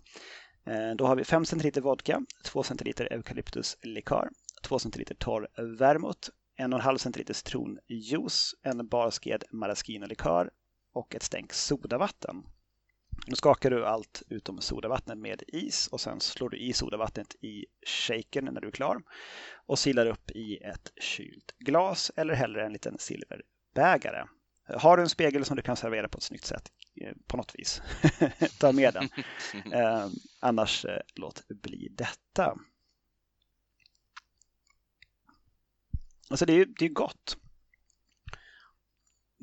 [0.98, 4.30] Då har vi 5 centiliter vodka, 2 centiliter eukalyptuslikör,
[4.64, 10.50] 2 centiliter torr vermouth, 1,5 centiliter citronjuice, en bar sked maraschino-likör,
[10.94, 12.44] och ett stänk sodavatten.
[13.28, 17.66] Nu skakar du allt utom sodavattnet med is och sen slår du i sodavattnet i
[17.88, 19.02] shaken när du är klar
[19.66, 24.26] och silar upp i ett kylt glas eller hellre en liten silverbägare.
[24.68, 27.56] Har du en spegel som du kan servera på ett snyggt sätt eh, på något
[27.56, 27.82] vis,
[28.60, 29.10] ta med den.
[29.74, 30.08] Eh,
[30.40, 32.58] annars eh, låt bli detta.
[36.30, 37.38] Alltså det är ju det är gott.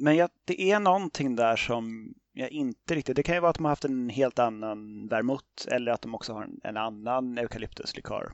[0.01, 3.17] Men jag, det är någonting där som jag inte riktigt...
[3.17, 6.15] Det kan ju vara att de har haft en helt annan vermouth eller att de
[6.15, 8.33] också har en, en annan eukalyptuslikör.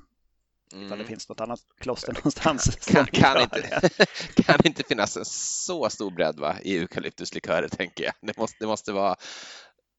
[0.73, 0.87] Mm.
[0.87, 1.07] Ifall det mm.
[1.07, 2.77] finns något annat kloster någonstans.
[2.77, 3.89] Kan, kan, inte,
[4.43, 8.15] kan inte finnas en så stor bredd va, i eukalyptuslikörer tänker jag.
[8.21, 9.17] Det måste, det måste, vara,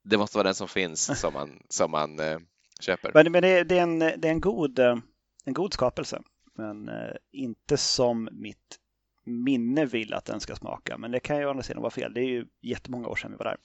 [0.04, 2.40] det måste vara den som finns som man, som man eh,
[2.80, 3.12] köper.
[3.14, 4.98] Men, men det, det, är en, det är en god, eh,
[5.46, 6.22] en god skapelse.
[6.56, 8.80] Men eh, inte som mitt
[9.28, 10.98] minne vill att den ska smaka.
[10.98, 12.14] Men det kan ju å andra sidan vara fel.
[12.14, 13.58] Det är ju jättemånga år sedan vi var där.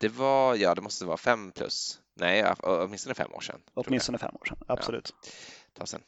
[0.00, 2.00] Det var, ja det måste vara fem plus.
[2.16, 3.60] Nej, åtminstone fem år sedan.
[3.74, 5.14] Åtminstone fem år sedan, absolut.
[5.78, 6.00] Ja, sen.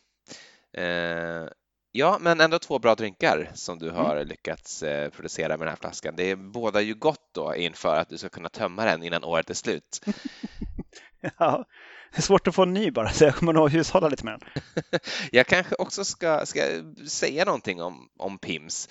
[0.72, 1.48] Eh,
[1.92, 4.28] ja, men ändå två bra drinkar som du har mm.
[4.28, 6.16] lyckats eh, producera med den här flaskan.
[6.16, 9.54] Det båda ju gott då inför att du ska kunna tömma den innan året är
[9.54, 10.04] slut.
[11.38, 11.64] ja,
[12.14, 14.40] det är svårt att få en ny bara, så jag kommer nog hushålla lite med
[14.40, 14.62] den.
[15.32, 16.60] jag kanske också ska, ska
[17.06, 18.88] säga någonting om, om Pims.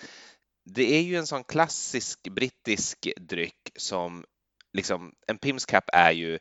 [0.66, 4.26] Det är ju en sån klassisk brittisk dryck som
[4.74, 6.40] liksom, en Pims Cup är ju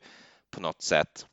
[0.51, 1.27] på något sätt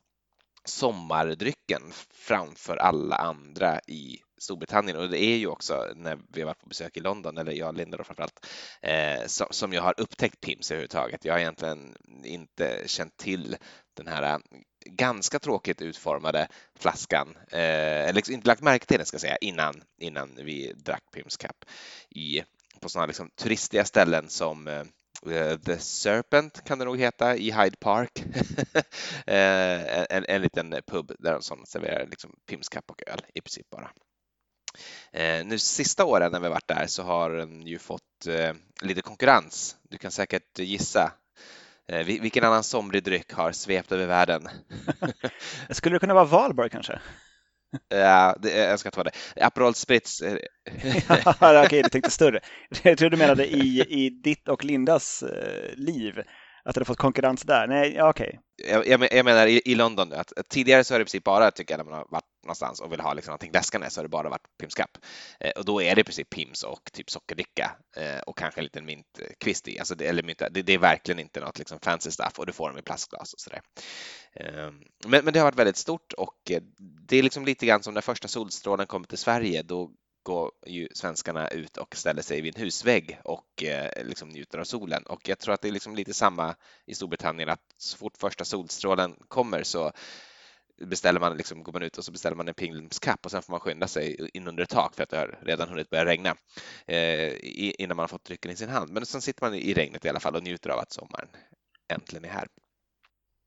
[0.70, 1.82] sommardrycken
[2.14, 6.68] framför alla andra i Storbritannien och det är ju också när vi har varit på
[6.68, 8.46] besök i London, eller jag Linda då framförallt,
[8.82, 11.26] eh, som jag har upptäckt Pims överhuvudtaget.
[11.26, 13.58] Jag har egentligen inte känt till
[13.94, 14.38] den här eh,
[14.86, 16.48] ganska tråkigt utformade
[16.80, 20.74] flaskan, eh, eller liksom inte lagt märke till den ska jag säga, innan, innan vi
[20.76, 21.66] drack Pims Cup
[22.10, 22.44] i,
[22.82, 24.84] på sådana liksom turistiga ställen som eh,
[25.26, 28.24] Eh, The Serpent kan det nog heta i Hyde Park.
[29.28, 33.92] Eh, en, en liten pub där de serverar liksom Pims och öl i princip bara.
[35.12, 39.02] Eh, nu sista åren när vi varit där så har den ju fått eh, lite
[39.02, 39.78] konkurrens.
[39.90, 41.12] Du kan säkert gissa
[41.92, 44.50] Eh, vilken annan somrig dryck har svept över världen?
[45.70, 47.00] Skulle det kunna vara Valborg kanske?
[47.90, 49.12] Ja, det, jag ska ta det.
[49.42, 50.22] Aperol Spritz.
[50.22, 50.38] Eh,
[51.40, 52.40] ja, Okej, du tänkte större.
[52.84, 56.22] Jag tror du menade i, i ditt och Lindas eh, liv.
[56.70, 57.68] Att det hade fått konkurrens där?
[57.68, 58.40] Nej, okej.
[58.62, 58.90] Okay.
[58.90, 61.74] Jag, jag, menar i, i London, att, tidigare så har det i princip bara, tycker
[61.74, 64.10] jag, när man har varit någonstans och vill ha liksom någonting läskande så har det
[64.10, 64.98] bara varit Pims Cup.
[65.40, 68.64] Eh, och då är det i princip Pims och typ sockerdricka eh, och kanske en
[68.64, 69.80] liten mintkvist i.
[69.80, 72.54] Alltså det, eller mynta, det, det, är verkligen inte något liksom fancy stuff och du
[72.54, 73.62] får dem i plastglas och sådär.
[74.34, 74.72] Eh,
[75.08, 76.62] men, men det har varit väldigt stort och eh,
[77.08, 79.64] det är liksom lite grann som när första solstrålen kom till Sverige.
[79.64, 79.92] Då
[80.24, 84.64] går ju svenskarna ut och ställer sig vid en husvägg och eh, liksom njuter av
[84.64, 85.04] solen.
[85.04, 86.56] Och jag tror att det är liksom lite samma
[86.86, 89.92] i Storbritannien att så fort första solstrålen kommer så
[90.86, 93.54] beställer man, liksom, går man ut och så beställer man en pilgrimskapp och sen får
[93.54, 96.36] man skynda sig in under ett tak för att det har redan hunnit börja regna
[96.88, 97.34] eh,
[97.82, 98.92] innan man har fått drycken i sin hand.
[98.92, 101.28] Men sen sitter man i regnet i alla fall och njuter av att sommaren
[101.94, 102.48] äntligen är här.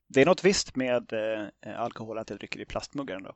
[0.08, 3.34] Det är något visst med eh, alkohol att jag dricker i plastmuggar ändå.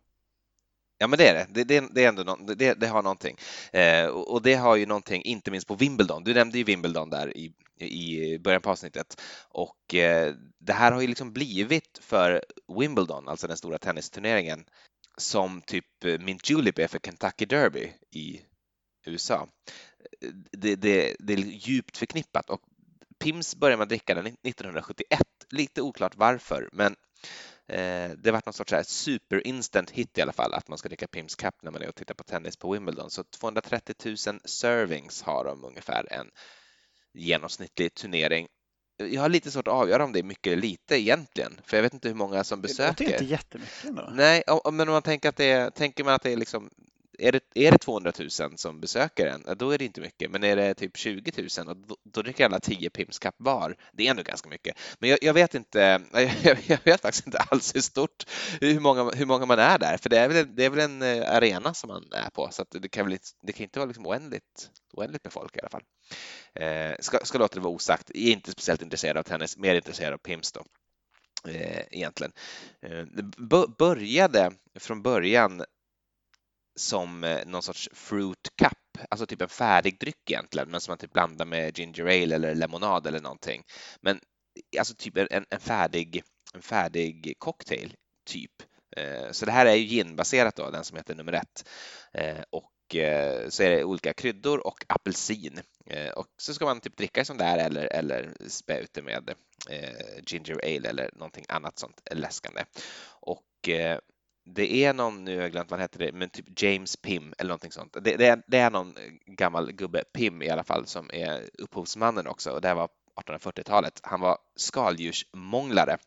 [0.99, 1.47] Ja, men det är det.
[1.51, 3.37] Det, det, det är ändå no, det, det, har någonting.
[3.73, 6.25] Eh, och det har ju någonting, inte minst på Wimbledon.
[6.25, 11.01] Du nämnde ju Wimbledon där i, i början på avsnittet och eh, det här har
[11.01, 12.45] ju liksom blivit för
[12.81, 14.65] Wimbledon, alltså den stora tennisturneringen,
[15.17, 18.41] som typ eh, Mint Julep är för Kentucky Derby i
[19.07, 19.49] USA.
[20.53, 22.61] Det, det, det är djupt förknippat och
[23.19, 25.21] Pims började man dricka den 1971.
[25.51, 26.97] Lite oklart varför, men
[27.69, 30.89] Eh, det varit någon sorts här super instant hit i alla fall att man ska
[30.89, 33.11] dricka Pims Cup när man är och tittar på tennis på Wimbledon.
[33.11, 36.31] Så 230 000 servings har de ungefär en
[37.15, 38.47] genomsnittlig turnering.
[38.97, 41.83] Jag har lite svårt att avgöra om det är mycket eller lite egentligen, för jag
[41.83, 42.95] vet inte hur många som besöker.
[42.97, 44.11] Det låter inte jättemycket ändå.
[44.13, 46.71] Nej, men om man tänker att det är, tänker man att det är liksom
[47.19, 50.31] är det, är det 200 000 som besöker den, då är det inte mycket.
[50.31, 53.77] Men är det typ 20 000, och då, då dricker alla 10 Pimskapp var.
[53.93, 54.79] Det är ändå ganska mycket.
[54.99, 55.79] Men jag, jag vet inte,
[56.13, 58.25] jag, jag, vet faktiskt inte alls hur stort,
[58.61, 59.97] hur många, hur många man är där.
[59.97, 62.65] För det är väl, det är väl en eh, arena som man är på, så
[62.71, 65.83] det kan väl det kan inte vara liksom oändligt, oändligt med folk i alla fall.
[66.55, 68.11] Eh, ska, ska låta det vara osagt.
[68.15, 70.65] Jag är inte speciellt intresserad av tennis, mer intresserad av Pims då
[71.49, 72.33] eh, egentligen.
[72.83, 73.23] Eh, det
[73.79, 75.65] började från början
[76.77, 80.99] som eh, någon sorts fruit cup, alltså typ en färdig dryck egentligen, men som man
[80.99, 83.63] typ blandar med ginger ale eller lemonad eller någonting.
[84.01, 86.23] Men eh, alltså typ en, en färdig,
[86.55, 87.95] en färdig cocktail
[88.27, 88.53] typ.
[88.97, 91.69] Eh, så det här är ju ginbaserat då, den som heter nummer ett.
[92.51, 92.73] Och
[93.49, 95.61] så är det olika kryddor och apelsin.
[96.15, 99.03] Och så ska man typ dricka det som det är eller, eller spä ut det
[99.03, 99.35] med
[100.27, 102.65] ginger ale eller någonting annat sånt läskande.
[103.09, 103.69] Och
[104.47, 107.35] det är någon, nu har jag glömt vad han heter det, men typ James Pim
[107.39, 107.97] eller någonting sånt.
[108.01, 108.95] Det, det, är, det är någon
[109.27, 114.01] gammal gubbe, Pim i alla fall, som är upphovsmannen också och det här var 1840-talet.
[114.03, 115.99] Han var skaldjursmånglare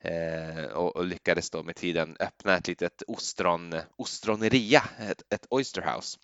[0.00, 6.18] eh, och, och, lyckades då med tiden öppna ett litet ostron, ostroneria, ett, ett oysterhouse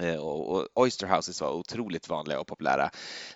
[0.00, 2.90] Eh, och Oyster Houses var otroligt vanliga och populära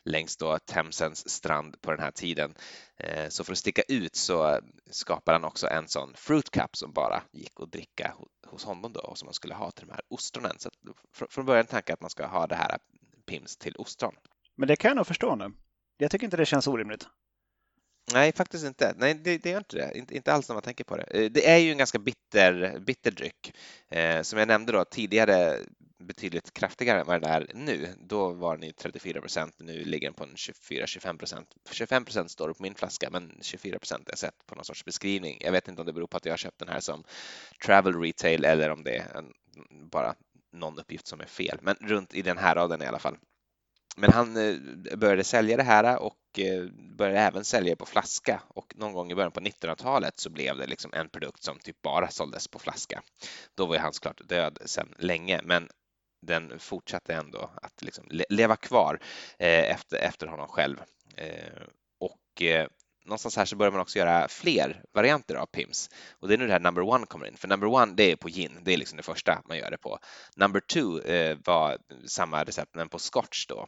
[0.05, 2.55] längs då Themsens strand på den här tiden.
[2.97, 6.93] Eh, så för att sticka ut så skapade han också en sån fruit cup som
[6.93, 8.15] bara gick att dricka
[8.47, 10.57] hos honom då och som man skulle ha till de här ostronen.
[10.59, 10.71] Så
[11.31, 12.79] från början tanken att man ska ha det här
[13.27, 14.15] Pims till ostron.
[14.57, 15.53] Men det kan jag nog förstå nu.
[15.97, 17.07] Jag tycker inte det känns orimligt.
[18.13, 18.95] Nej, faktiskt inte.
[18.97, 19.99] Nej, det, det gör inte det.
[19.99, 21.03] Inte, inte alls när man tänker på det.
[21.03, 23.55] Eh, det är ju en ganska bitter, bitter dryck.
[23.91, 25.59] Eh, som jag nämnde då tidigare
[25.99, 27.89] betydligt kraftigare än vad den är nu.
[27.99, 31.49] Då var den ju 34 procent, nu ligger den på en 24-25 procent.
[31.71, 34.65] 25 procent står det på min flaska, men 24 procent har jag sett på någon
[34.65, 35.39] sorts beskrivning.
[35.41, 37.05] Jag vet inte om det beror på att jag har köpt den här som
[37.67, 39.33] travel retail eller om det är en,
[39.91, 40.15] bara
[40.53, 43.17] någon uppgift som är fel, men runt i den här raden i alla fall.
[43.95, 44.57] Men han eh,
[44.97, 46.65] började sälja det här och eh,
[46.97, 50.67] började även sälja på flaska och någon gång i början på 1900-talet så blev det
[50.67, 53.03] liksom en produkt som typ bara såldes på flaska.
[53.55, 55.69] Då var ju han såklart död sedan länge, men
[56.27, 58.99] den fortsatte ändå att liksom leva kvar
[59.39, 60.77] eh, efter, efter honom själv.
[62.01, 62.43] Och
[63.05, 65.91] någonstans här så börjar man också göra fler varianter av Pims
[66.21, 67.37] och det är nu det här number one kommer in.
[67.37, 69.79] För number one, det är på gin, det är liksom det första man gör det
[69.79, 69.99] på.
[70.37, 73.67] Number two eh, var samma recept men på scotch då.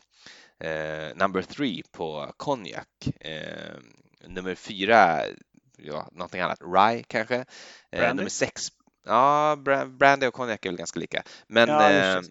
[0.66, 3.08] Eh, number three på konjak.
[3.20, 3.74] Eh,
[4.26, 5.22] nummer fyra,
[5.78, 7.44] ja, någonting annat, rye kanske.
[7.92, 8.72] Eh, nummer sex
[9.08, 11.22] Ja, brandy och konjak är väl ganska lika.
[11.46, 12.22] Men, ja,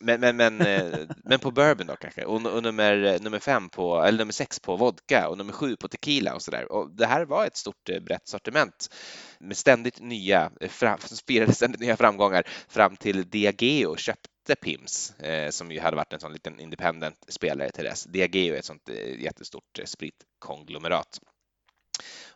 [0.00, 2.24] men, men, men, eh, men på bourbon då kanske.
[2.24, 5.76] Och, och, nummer, eh, nummer fem på, eller nummer sex på vodka och nummer sju
[5.76, 6.72] på tequila och sådär.
[6.72, 8.94] Och det här var ett stort eh, brett sortiment
[9.38, 15.72] med ständigt nya, fram, spirade ständigt nya framgångar fram till Diageo köpte Pims eh, som
[15.72, 18.04] ju hade varit en sån liten independent spelare till dess.
[18.04, 21.20] Diageo är ett sånt jättestort spritkonglomerat.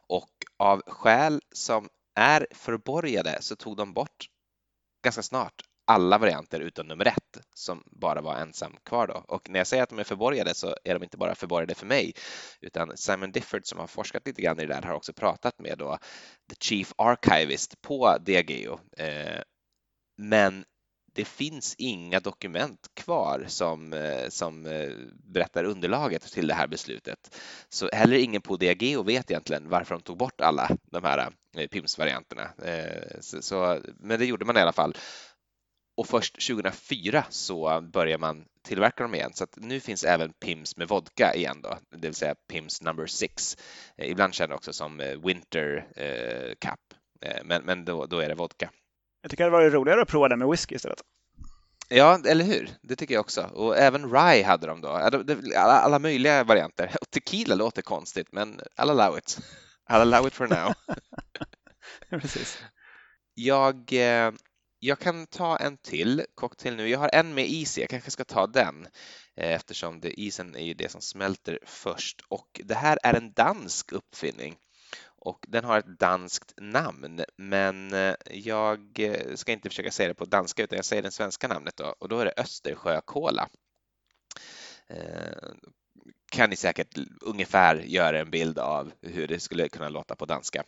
[0.06, 4.26] Och av skäl som är förborgade så tog de bort
[5.04, 9.24] ganska snart alla varianter utom nummer ett som bara var ensam kvar då.
[9.28, 11.86] Och när jag säger att de är förborgade så är de inte bara förborgade för
[11.86, 12.12] mig
[12.60, 15.78] utan Simon Difford som har forskat lite grann i det där har också pratat med
[15.78, 15.98] då
[16.50, 18.78] the chief archivist på DGO.
[18.96, 19.42] Eh,
[20.18, 20.64] men
[21.14, 24.90] det finns inga dokument kvar som, eh, som eh,
[25.32, 27.36] berättar underlaget till det här beslutet.
[27.68, 31.68] Så heller ingen på DGO vet egentligen varför de tog bort alla de här eh,
[31.68, 32.50] PIMS-varianterna.
[32.64, 34.96] Eh, så, så, men det gjorde man i alla fall.
[35.96, 39.32] Och först 2004 så börjar man tillverka dem igen.
[39.34, 43.56] Så nu finns även PIMS med vodka igen då, det vill säga PIMS number six.
[43.96, 45.86] Ibland känner också som Winter
[46.60, 46.80] Cup,
[47.44, 48.70] men, men då, då är det vodka.
[49.22, 51.02] Jag tycker det var roligare att prova den med whisky istället.
[51.88, 52.70] Ja, eller hur?
[52.82, 53.42] Det tycker jag också.
[53.42, 54.88] Och även Rye hade de då.
[54.88, 56.96] Alla, alla möjliga varianter.
[57.00, 59.38] Och tequila låter konstigt, men I'll allow it.
[59.90, 60.74] I'll allow it for now.
[62.20, 62.62] Precis.
[63.34, 64.32] Jag, eh,
[64.84, 66.88] jag kan ta en till cocktail nu.
[66.88, 67.80] Jag har en med is i.
[67.80, 68.86] Jag kanske ska ta den
[69.36, 72.22] eh, eftersom det, isen är ju det som smälter först.
[72.28, 74.56] Och det här är en dansk uppfinning
[75.04, 80.14] och den har ett danskt namn, men eh, jag eh, ska inte försöka säga det
[80.14, 83.48] på danska utan jag säger det svenska namnet då och då är det Östersjökola.
[84.88, 85.52] Eh,
[86.32, 90.64] kan ni säkert ungefär göra en bild av hur det skulle kunna låta på danska.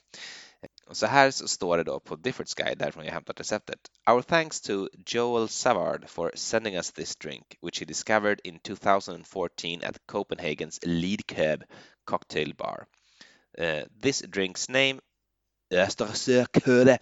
[0.87, 3.79] Och så här så står det då på Diffords Guide, därifrån jag hämtat receptet.
[4.11, 9.85] Our thanks to Joel Savard for sending us this drink, which he discovered in 2014
[9.85, 11.63] at Copenhagen's Lidköb
[12.05, 12.87] cocktail bar.
[13.59, 15.01] Uh, this drink's name,
[15.71, 16.99] Östersjököle,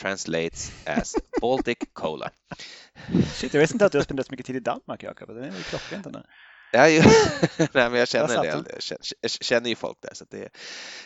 [0.00, 2.30] translates as Baltic Cola.
[3.34, 5.28] Shit, jag visste inte att du har spenderat så mycket tid i Danmark, Jakob.
[5.28, 6.06] Det är ju klockrent
[7.74, 8.44] nej, men jag känner.
[8.44, 10.48] Jag känner, jag känner ju folk där, så det,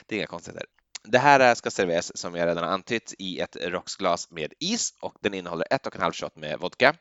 [0.06, 0.66] det är inga konstigheter.
[1.04, 5.14] Det här ska serveras, som jag redan har antytt, i ett rocksglas med is och
[5.20, 6.94] den innehåller ett och en halv shot med vodka,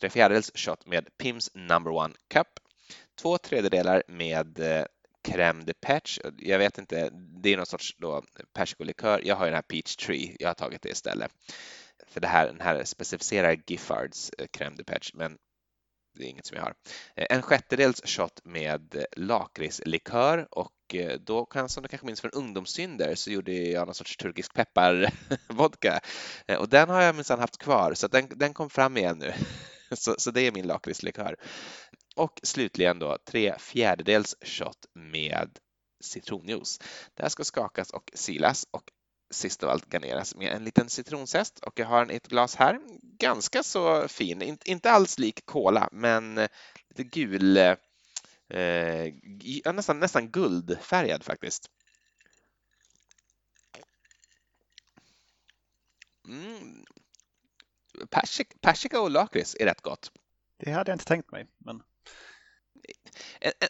[0.00, 2.48] tre fjärdedels shot med Pims number one cup,
[3.20, 4.84] två tredjedelar med eh,
[5.28, 6.18] crème de patch.
[6.38, 7.10] Jag vet inte,
[7.42, 9.20] det är någon sorts då persikolikör.
[9.24, 11.32] Jag har ju den här peach tree, jag har tagit det istället.
[12.06, 15.38] För det här, den här specificerar Giffards eh, crème de patch, men
[16.14, 16.74] det är inget som jag har.
[17.16, 22.30] Eh, en sjättedels shot med lakritslikör och Eh, då kan, som du kanske minns från
[22.30, 26.00] ungdomssynder så gjorde jag någon sorts turkisk pepparvodka
[26.46, 29.32] eh, och den har jag minsann haft kvar så den, den kom fram igen nu.
[29.92, 31.36] Så, så det är min lakritslikör.
[32.16, 35.58] Och slutligen då tre fjärdedels shot med
[36.04, 36.78] citronjuice.
[37.14, 38.82] Det här ska skakas och silas och
[39.30, 42.56] sist av allt garneras med en liten citronzest och jag har en i ett glas
[42.56, 42.80] här.
[43.18, 46.48] Ganska så fin, inte alls lik kola men eh,
[46.88, 47.76] lite gul,
[48.48, 51.70] eh, nästan, nästan guldfärgad faktiskt.
[56.28, 56.84] Mm.
[58.60, 60.12] Persika och lakrits är rätt gott.
[60.58, 61.46] Det hade jag inte tänkt mig.
[61.58, 61.82] Men...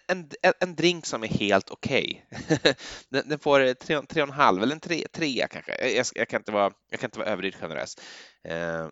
[0.09, 2.27] En, en, en drink som är helt okej.
[2.31, 2.75] Okay.
[3.09, 5.89] den, den, får tre, tre och en halv eller en tre, trea kanske.
[5.89, 7.97] Jag, jag, kan inte vara, jag kan inte vara överdrivet generös.
[8.45, 8.89] Eh,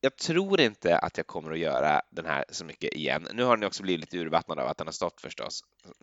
[0.00, 3.28] jag tror inte att jag kommer att göra den här så mycket igen.
[3.34, 5.60] Nu har den också blivit lite urvattnad av att den har stått förstås.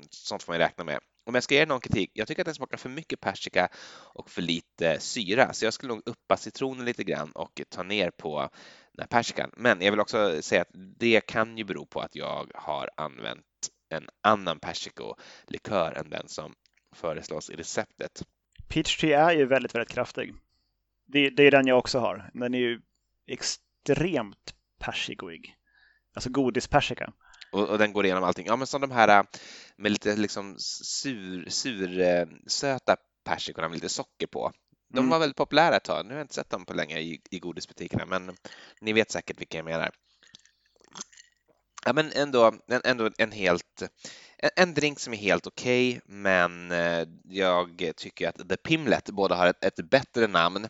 [0.10, 1.00] Sånt får man räkna med.
[1.26, 3.70] Om jag ska ge någon kritik, jag tycker att den smakar för mycket persika
[4.14, 8.12] och för lite syra, så jag skulle nog uppa citronen lite grann och ta ner
[8.12, 8.40] på
[8.94, 9.52] den här persikan.
[9.58, 13.46] Men jag vill också säga att det kan ju bero på att jag har använt
[13.90, 16.56] en annan persikolikör än den som
[16.96, 18.24] föreslås i receptet.
[18.68, 20.34] Peach Tree är ju väldigt, väldigt kraftig.
[21.06, 22.30] Det, det är den jag också har.
[22.34, 22.82] Den är ju
[23.88, 25.56] extremt persikoig.
[26.16, 27.14] Alltså godispersika.
[27.52, 28.46] Och, och, den går igenom allting.
[28.46, 29.24] Ja, men som de här äh,
[29.78, 34.52] med lite liksom sur, sur äh, söta persikorna med lite socker på.
[34.90, 35.10] De mm.
[35.10, 36.06] var väldigt populära ett tag.
[36.06, 38.36] Nu har jag inte sett dem på länge i, i godisbutikerna, men
[38.82, 39.92] ni vet säkert vilka jag menar.
[41.86, 43.84] Ja, men ändå, ändå en helt
[44.56, 49.36] en drink som är helt okej, okay, men äh, jag tycker att The Pimlet både
[49.36, 50.68] har ett, ett bättre namn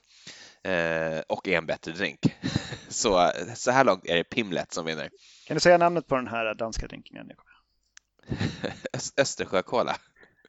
[0.68, 2.20] eh, och är en bättre drink.
[2.90, 5.10] Så, så här långt är det Pimlet som vinner.
[5.48, 7.32] Kan du säga namnet på den här danska drinken?
[9.18, 9.98] Östersjökola.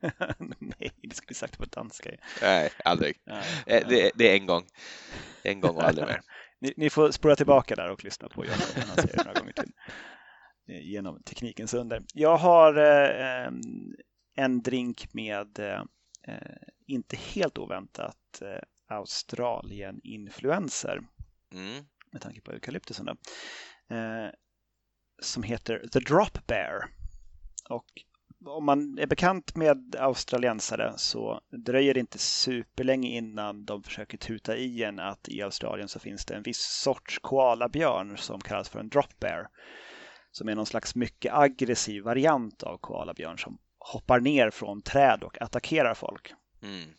[0.58, 2.10] Nej, det skulle sagt på danska.
[2.42, 3.20] Nej, aldrig.
[3.26, 3.76] Nej, nej.
[3.76, 4.66] Eh, det, det, är en gång.
[5.42, 6.20] En gång och aldrig mer.
[6.60, 9.40] ni, ni, får spola tillbaka där och lyssna på Jakob när han säger det några
[9.40, 9.72] gånger till.
[10.68, 12.02] Eh, genom teknikens under.
[12.14, 13.50] Jag har eh,
[14.36, 15.82] en drink med, eh,
[16.86, 21.00] inte helt oväntat, eh, Australien-influenser.
[21.52, 21.84] Mm.
[22.12, 23.12] Med tanke på eukalyptusen då.
[23.96, 24.30] Eh,
[25.22, 26.90] som heter The Drop Bear.
[27.68, 27.86] Och
[28.46, 34.56] om man är bekant med australiensare så dröjer det inte superlänge innan de försöker tuta
[34.56, 38.80] i en att i Australien så finns det en viss sorts koalabjörn som kallas för
[38.80, 39.48] en drop bear.
[40.30, 45.42] Som är någon slags mycket aggressiv variant av koalabjörn som hoppar ner från träd och
[45.42, 46.32] attackerar folk.
[46.62, 46.90] Mm.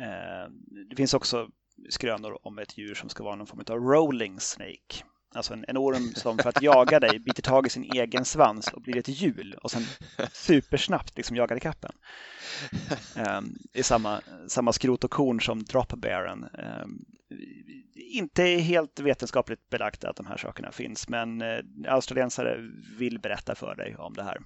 [0.00, 0.50] Eh,
[0.90, 1.48] det finns också
[1.88, 5.04] skrönor om ett djur som ska vara någon form av rolling snake.
[5.34, 8.68] Alltså en, en orm som för att jaga dig biter tag i sin egen svans
[8.68, 9.82] och blir ett hjul och sen
[10.32, 11.92] supersnabbt liksom jagar i kappen.
[13.16, 16.46] Um, det är samma, samma skrot och korn som drop bearen.
[16.82, 17.04] Um,
[17.94, 22.56] inte helt vetenskapligt belagt att de här sakerna finns, men uh, australiensare
[22.98, 24.38] vill berätta för dig om det här.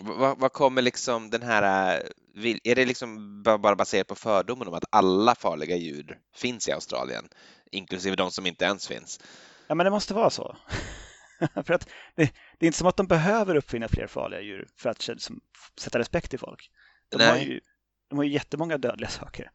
[0.00, 2.02] Vad, vad kommer liksom den här,
[2.44, 7.28] är det liksom bara baserat på fördomen om att alla farliga djur finns i Australien,
[7.72, 9.20] inklusive de som inte ens finns?
[9.66, 10.56] Ja, men det måste vara så.
[11.64, 14.90] för att det, det, är inte som att de behöver uppfinna fler farliga djur för
[14.90, 15.40] att liksom,
[15.80, 16.70] sätta respekt i folk.
[17.10, 17.60] De har, ju,
[18.10, 19.50] de har ju jättemånga dödliga saker.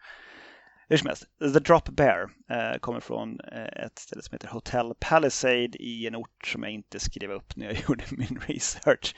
[0.89, 4.93] Hur som helst, The Drop Bear eh, kommer från eh, ett ställe som heter Hotel
[4.99, 9.15] Palisade i en ort som jag inte skrev upp när jag gjorde min research.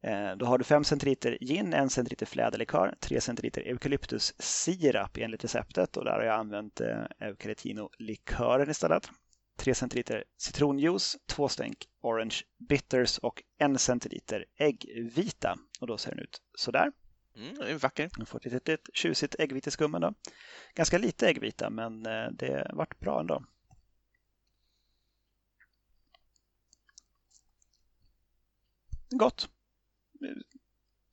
[0.04, 5.96] Eh, då har du 5 centiliter gin, 1 centiliter fläderlikör, 3 centiliter eukalyptussirap enligt receptet
[5.96, 9.10] och där har jag använt eh, eucalyptino-likören istället.
[9.56, 12.36] 3 centiliter citronjuice, 2 stänk orange
[12.68, 15.58] bitters och 1 centiliter äggvita.
[15.80, 16.92] Och då ser den ut sådär.
[17.36, 18.10] Mm, är vacker.
[18.18, 20.14] Jag får ett litet tjusigt äggviteskum då.
[20.74, 23.44] Ganska lite äggvita men eh, det vart bra ändå.
[29.10, 29.48] Gott.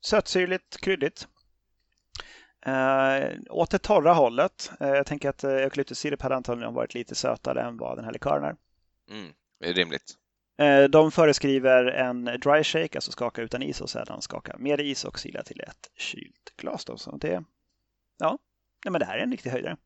[0.01, 1.27] Sötsyrligt, kryddigt.
[2.67, 4.71] Uh, åt det torra hållet.
[4.81, 8.11] Uh, jag tänker att uh, eukalyptussirap hade antagligen varit lite sötare än vad den här
[8.11, 8.55] likören är.
[9.11, 10.15] Mm, det är rimligt.
[10.61, 15.05] Uh, de föreskriver en dry shake, alltså skaka utan is och sedan skaka med is
[15.05, 16.85] och sila till ett kylt glas.
[16.85, 16.97] Då.
[16.97, 17.43] Så det,
[18.17, 18.37] ja,
[18.85, 19.77] Nej, men det här är en riktig höjdare.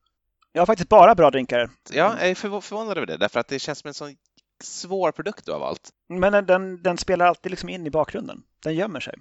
[0.51, 1.69] Jag har faktiskt bara bra drinkar.
[1.91, 4.15] Ja, jag är förvånad över det, därför att det känns som en sån
[4.63, 5.89] svår produkt du har valt.
[6.09, 8.43] Men den, den spelar alltid liksom in i bakgrunden.
[8.63, 9.15] Den gömmer sig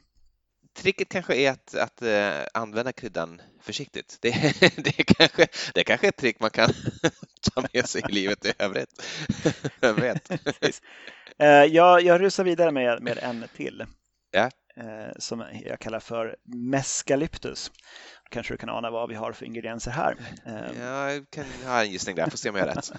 [0.75, 4.19] tricket kanske är att, att uh, använda kryddan försiktigt.
[4.21, 4.31] Det,
[4.77, 6.71] det, är kanske, det är kanske ett trick man kan
[7.55, 9.03] ta med sig i livet i övrigt.
[9.81, 10.31] Vem vet?
[11.43, 13.85] uh, jag, jag rusar vidare med, med en till.
[14.31, 14.51] Ja.
[14.79, 17.73] Uh, som jag kallar för mescalyptus.
[18.31, 20.17] Kanske du kan ana vad vi har för ingredienser här.
[20.81, 22.93] Ja, jag kan ha en gissning där, får se om jag har rätt.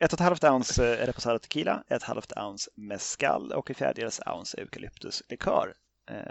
[0.00, 4.60] ett och ett halvt ounce reposado tequila, ett halvt ounce mescal och en fjärdedels ounce
[4.60, 5.87] eukalyptuslikör Eh,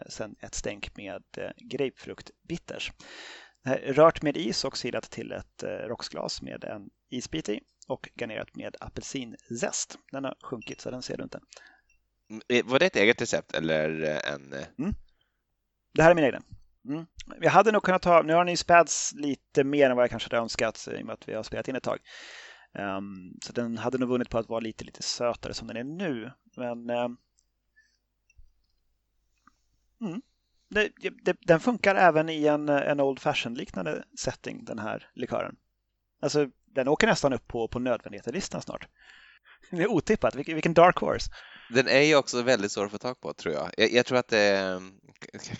[0.09, 2.91] sen ett stänk med eh, grapefruktbitters.
[3.83, 8.55] Rört med is och silat till ett eh, rocksglas med en isbit i och garnerat
[8.55, 9.97] med apelsinzest.
[10.11, 11.39] Den har sjunkit så den ser du inte.
[12.29, 13.89] Mm, var det ett eget recept eller
[14.33, 14.53] en?
[14.53, 14.93] Mm.
[15.93, 16.43] Det här är min egen.
[16.89, 17.05] Mm.
[17.39, 20.29] Vi hade nog kunnat ta, nu har ni späds lite mer än vad jag kanske
[20.29, 21.99] hade önskat i och med att vi har spelat in ett tag.
[22.79, 25.83] Um, så den hade nog vunnit på att vara lite, lite sötare som den är
[25.83, 26.31] nu.
[26.57, 27.17] Men um,
[30.01, 30.21] mm,
[30.69, 30.91] det,
[31.21, 35.55] det, den funkar även i en, en Old Fashion-liknande setting, den här likören.
[36.21, 38.87] Alltså, den åker nästan upp på, på nödvändighetslistan snart.
[39.71, 41.31] Det är otippat, vilken, vilken dark horse.
[41.69, 43.71] Den är ju också väldigt svår att få tag på, tror jag.
[43.77, 44.79] Jag, jag tror att det eh,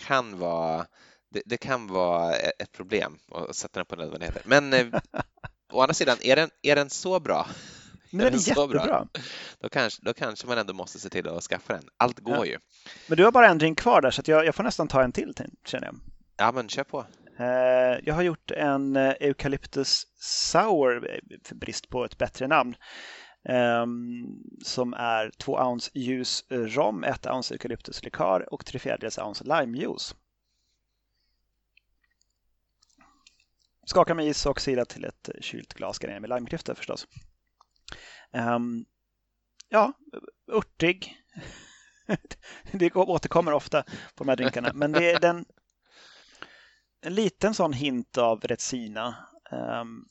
[0.06, 0.86] kan vara
[1.30, 4.42] det, det, kan vara e-, ett problem att sätta den på nödvändigheter.
[4.44, 4.86] Men eh,
[5.72, 7.46] å andra sidan, är den, är den så bra?
[8.10, 8.84] Nu är den jättebra.
[8.86, 9.08] Bra,
[9.58, 11.82] då, kanske, då kanske man ändå måste se till att skaffa den.
[11.96, 12.46] Allt går ja.
[12.46, 12.58] ju.
[13.06, 15.12] Men du har bara en drink kvar där så jag, jag, får nästan ta en
[15.12, 15.34] till,
[15.64, 15.96] känner jag.
[16.36, 17.06] Ja, men kör på.
[17.38, 21.20] Eh, jag har gjort en eh, Eucalyptus Sour,
[21.54, 22.74] brist på ett bättre namn,
[23.48, 24.26] ehm,
[24.64, 30.14] som är två ounce ljus rom, ett ounce eukalyptuslikör och tre fjärdedels ounce limejuice.
[33.86, 37.06] Skaka med is och sila till ett kylt glas garnerat med limeklyftor förstås.
[38.32, 38.84] Um,
[39.68, 39.92] ja,
[40.52, 41.16] örtig.
[42.72, 45.44] det återkommer ofta på de här drinkarna, men det är den,
[47.00, 49.14] en liten sån hint av Retsina.
[49.50, 50.08] Um,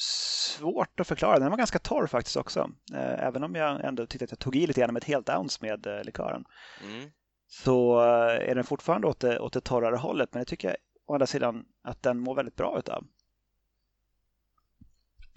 [0.00, 1.38] svårt att förklara.
[1.38, 2.60] Den var ganska torr faktiskt också.
[2.92, 5.28] Uh, även om jag ändå tyckte att jag tog i lite grann med ett helt
[5.28, 6.44] ounce med uh, likören.
[6.82, 7.10] Mm.
[7.46, 10.28] Så uh, är den fortfarande åt det, åt det torrare hållet.
[10.32, 13.04] Men jag tycker å andra sidan att den mår väldigt bra utav.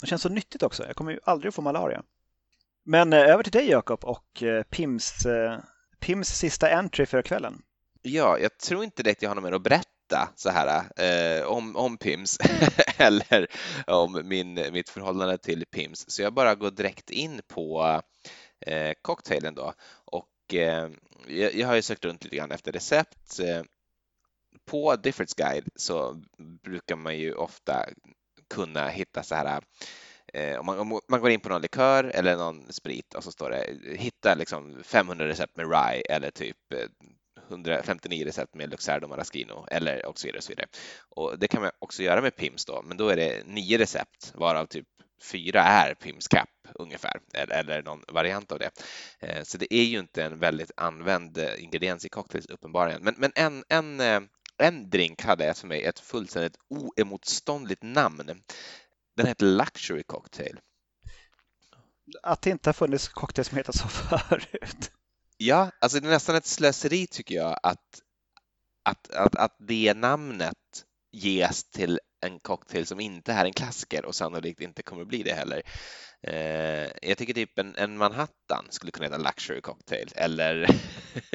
[0.02, 0.88] Det känns så nyttigt också.
[0.88, 2.04] Jag kommer ju aldrig få malaria.
[2.84, 5.60] Men eh, över till dig Jakob och eh, Pims, eh,
[6.00, 7.62] Pims sista entry för kvällen.
[8.02, 11.76] Ja, jag tror inte direkt jag har något mer att berätta så här eh, om,
[11.76, 12.38] om Pims
[12.98, 13.48] eller
[13.88, 16.12] om min, mitt förhållande till Pims.
[16.12, 18.02] Så jag bara går direkt in på
[18.66, 19.74] eh, cocktailen då.
[20.06, 20.90] Och eh,
[21.28, 23.40] jag, jag, har ju sökt runt lite grann efter recept.
[24.66, 26.22] på Difference Guide så
[26.64, 27.86] brukar man ju ofta
[28.52, 29.62] kunna hitta så här
[30.34, 33.32] eh, om, man, om man går in på någon likör eller någon sprit och så
[33.32, 33.66] står det
[33.98, 36.88] hitta liksom 500 recept med rye eller typ eh,
[37.50, 40.38] 159 recept med Luxardo Maraschino eller och så vidare.
[40.38, 40.68] Och, så vidare.
[41.10, 44.34] och det kan man också göra med Pims då, men då är det nio recept
[44.36, 44.88] varav typ
[45.24, 48.72] fyra är Pims Cap ungefär eller, eller någon variant av det.
[49.20, 53.04] Eh, så det är ju inte en väldigt använd ingrediens i cocktails uppenbarligen.
[53.04, 54.00] Men, men en, en
[54.62, 58.44] en drink hade ett för mig ett fullständigt oemotståndligt namn.
[59.16, 60.60] Den hette Luxury Cocktail.
[62.24, 64.92] Att det inte har funnits cocktail som heter så förut.
[65.38, 68.02] Ja, alltså det är nästan ett slöseri tycker jag att,
[68.84, 74.16] att, att, att det namnet ges till en cocktail som inte är en klassiker och
[74.16, 75.62] sannolikt inte kommer att bli det heller.
[76.24, 80.68] Eh, jag tycker typ en, en, Manhattan skulle kunna heta Luxury Cocktail eller,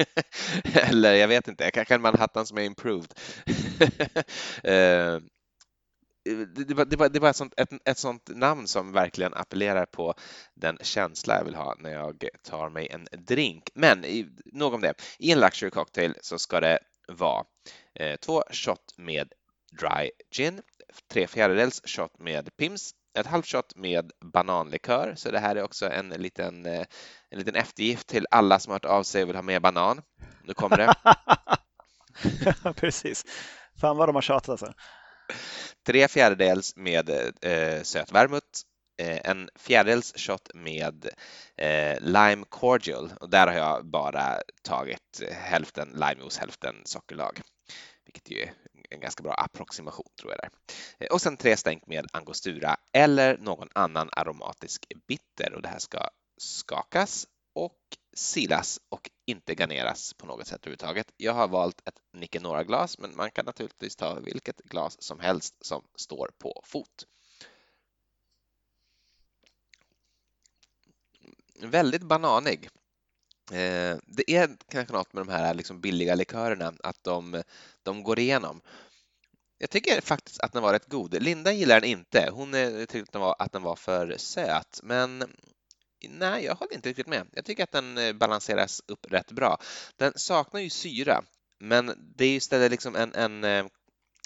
[0.73, 3.13] eller jag vet inte, kanske en Manhattan som är improved.
[4.63, 5.19] eh,
[6.55, 9.85] det, var, det, var, det var ett, sånt, ett, ett sånt namn som verkligen appellerar
[9.85, 10.13] på
[10.55, 13.69] den känsla jag vill ha när jag tar mig en drink.
[13.73, 14.05] Men
[14.45, 14.93] nog om det.
[15.19, 17.45] I en luxury cocktail så ska det vara
[17.93, 19.33] eh, två shot med
[19.79, 20.61] dry gin,
[21.11, 25.89] tre fjärdedels shot med Pims, ett halvt shot med bananlikör, så det här är också
[25.89, 26.85] en liten, eh,
[27.29, 30.01] en liten eftergift till alla som har hört av sig och vill ha mer banan.
[30.43, 30.93] Nu kommer det.
[32.75, 33.25] Precis.
[33.81, 34.73] Fan vad de har tjatat alltså.
[35.85, 37.09] Tre fjärdedels med
[37.41, 41.09] eh, söt vermouth, eh, Eh, en fjärdedels shot med
[41.55, 47.41] eh, lime cordial och där har jag bara tagit hälften limejuice, hälften sockerlag,
[48.05, 48.53] vilket ju är
[48.89, 50.49] en ganska bra approximation tror jag där.
[50.99, 55.79] Eh, och sen tre stänk med angostura eller någon annan aromatisk bitter och det här
[55.79, 57.81] ska skakas och
[58.15, 61.11] silas och inte garneras på något sätt överhuvudtaget.
[61.17, 65.83] Jag har valt ett Nicanora-glas, men man kan naturligtvis ta vilket glas som helst som
[65.95, 67.05] står på fot.
[71.61, 72.69] Väldigt bananig.
[73.51, 77.43] Eh, det är kanske något med de här liksom billiga likörerna, att de,
[77.83, 78.61] de går igenom.
[79.57, 81.23] Jag tycker faktiskt att den var rätt god.
[81.23, 82.29] Linda gillar den inte.
[82.31, 85.23] Hon eh, tyckte att den var, att den var för söt, men
[86.09, 87.27] nej, jag håller inte riktigt med.
[87.31, 89.57] Jag tycker att den eh, balanseras upp rätt bra.
[89.95, 91.23] Den saknar ju syra,
[91.59, 93.65] men det är istället liksom en, en eh,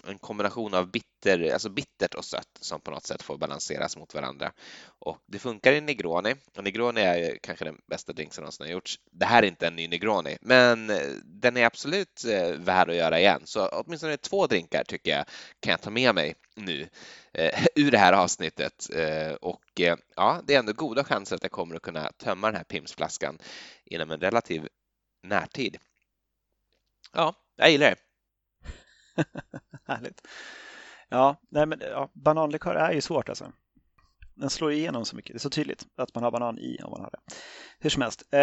[0.08, 4.14] en kombination av bitter, alltså bittert och sött som på något sätt får balanseras mot
[4.14, 4.52] varandra.
[5.00, 8.74] Och det funkar i Negroni och Negroni är kanske den bästa drink som någonsin har
[8.74, 9.00] gjorts.
[9.12, 12.96] Det här är inte en ny Negroni, men eh, den är absolut eh, värd att
[12.96, 13.42] göra igen.
[13.46, 15.26] Så åtminstone två drinkar tycker jag
[15.60, 16.90] kan jag ta med mig nu
[17.34, 18.90] eh, ur det här avsnittet.
[18.94, 22.48] Eh, och eh, ja, det är ändå goda chanser att jag kommer att kunna tömma
[22.48, 23.38] den här Pimsflaskan
[23.86, 24.68] inom en relativ
[25.24, 25.78] närtid.
[27.14, 28.11] Ja, jag gillar det.
[29.88, 30.28] Härligt.
[31.10, 33.52] Ja, nej men ja, bananlikör är ju svårt alltså.
[34.36, 35.34] Den slår igenom så mycket.
[35.34, 37.20] Det är så tydligt att man har banan i om man har det.
[37.80, 38.24] Hur som helst.
[38.32, 38.40] Eh,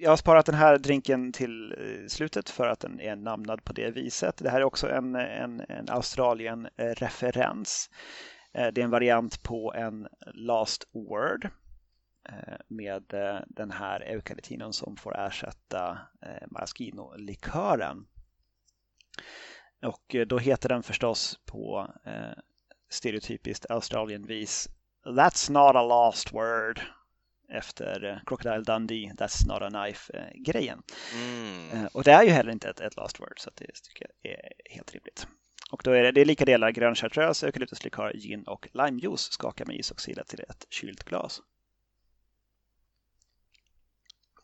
[0.00, 3.72] jag har sparat den här drinken till eh, slutet för att den är namnad på
[3.72, 4.36] det viset.
[4.36, 7.90] Det här är också en, en, en Australien-referens.
[8.54, 11.44] Eh, det är en variant på en Last Word
[12.28, 15.98] eh, med eh, den här eukalytinon som får ersätta
[16.46, 18.06] maraschino-likören.
[19.84, 21.90] Och då heter den förstås på
[22.90, 24.68] stereotypiskt Australien-vis
[25.04, 26.80] That's not a lost word
[27.48, 30.82] efter eh, Crocodile Dundee, That's not a knife-grejen.
[31.14, 31.70] Mm.
[31.70, 34.32] Eh, och det är ju heller inte ett, ett last word så det tycker jag
[34.32, 35.26] är helt rimligt.
[35.70, 39.32] Och då är det, det är lika delar grön chartreuse, eukalyptuslikör, gin och limejuice.
[39.32, 41.40] Skaka med is och sila till ett kylt glas.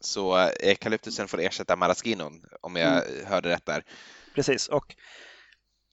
[0.01, 3.27] Så eh, eukalyptusen får ersätta maraschinon om jag mm.
[3.27, 3.85] hörde rätt där.
[4.35, 4.97] Precis, och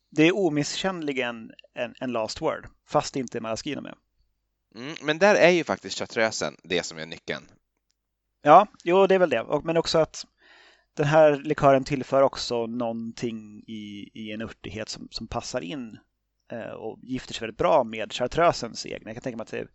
[0.10, 3.95] det är omisskännligen en, en last word, fast inte maraschino med.
[4.76, 7.45] Mm, men där är ju faktiskt chartreusen det som är nyckeln.
[8.41, 9.62] Ja, jo det är väl det.
[9.64, 10.26] Men också att
[10.93, 15.97] den här likören tillför också någonting i, i en örtighet som, som passar in
[16.51, 19.10] eh, och gifter sig väldigt bra med chartreusens egna.
[19.10, 19.68] Jag kan tänka mig att det,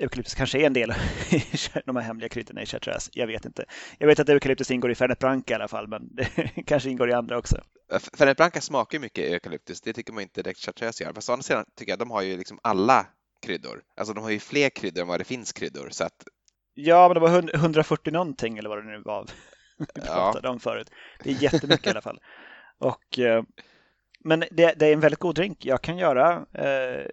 [0.00, 0.94] eukalyptus kanske är en del
[1.30, 1.42] i
[1.86, 3.10] de här hemliga kryddorna i chartreuse.
[3.14, 3.64] Jag vet inte.
[3.98, 6.26] Jag vet att eukalyptus ingår i Fernet Branca i alla fall, men det
[6.66, 7.56] kanske ingår i andra också.
[8.18, 11.12] Fernet Branca smakar mycket eukalyptus, det tycker man inte direkt chartreuse gör.
[11.12, 13.06] Fast å andra sidan tycker jag att de har ju liksom alla
[13.42, 13.82] kryddor.
[13.96, 15.88] Alltså de har ju fler kryddor än vad det finns kryddor.
[15.90, 16.24] Så att...
[16.74, 19.26] Ja, men det var 140 någonting eller vad det nu var
[19.78, 20.50] vi pratade ja.
[20.50, 20.90] om förut.
[21.24, 22.20] Det är jättemycket i alla fall.
[22.78, 23.42] Och, eh,
[24.24, 25.64] men det, det, är en väldigt god drink.
[25.64, 27.06] Jag kan göra eh,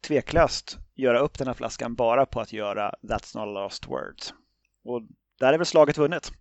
[0.00, 4.34] tveklöst göra upp den här flaskan bara på att göra That's not lost words.
[4.84, 5.02] Och
[5.38, 6.32] där är väl slaget vunnet.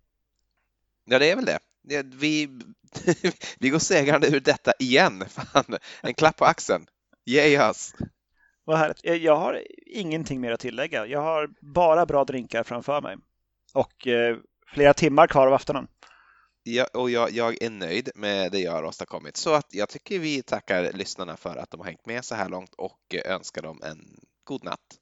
[1.06, 1.60] Ja, det är väl det.
[2.04, 2.60] Vi,
[3.60, 5.24] vi går segrande ur detta igen.
[5.30, 6.86] Fan, en klapp på axeln.
[7.26, 7.94] Yay us!
[8.64, 9.24] Vad härligt.
[9.24, 11.06] Jag har ingenting mer att tillägga.
[11.06, 13.18] Jag har bara bra drinkar framför mig.
[13.74, 14.38] Och eh,
[14.68, 15.88] flera timmar kvar av aftonen.
[16.64, 19.38] Ja, och jag, jag, är nöjd med det jag har åstadkommit.
[19.38, 22.50] Så att jag tycker vi tackar lyssnarna för att de har hängt med så här
[22.50, 25.00] långt och önskar dem en god natt.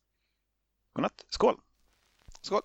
[0.93, 1.26] God natt.
[1.30, 1.60] Skål!
[2.41, 2.62] Skål!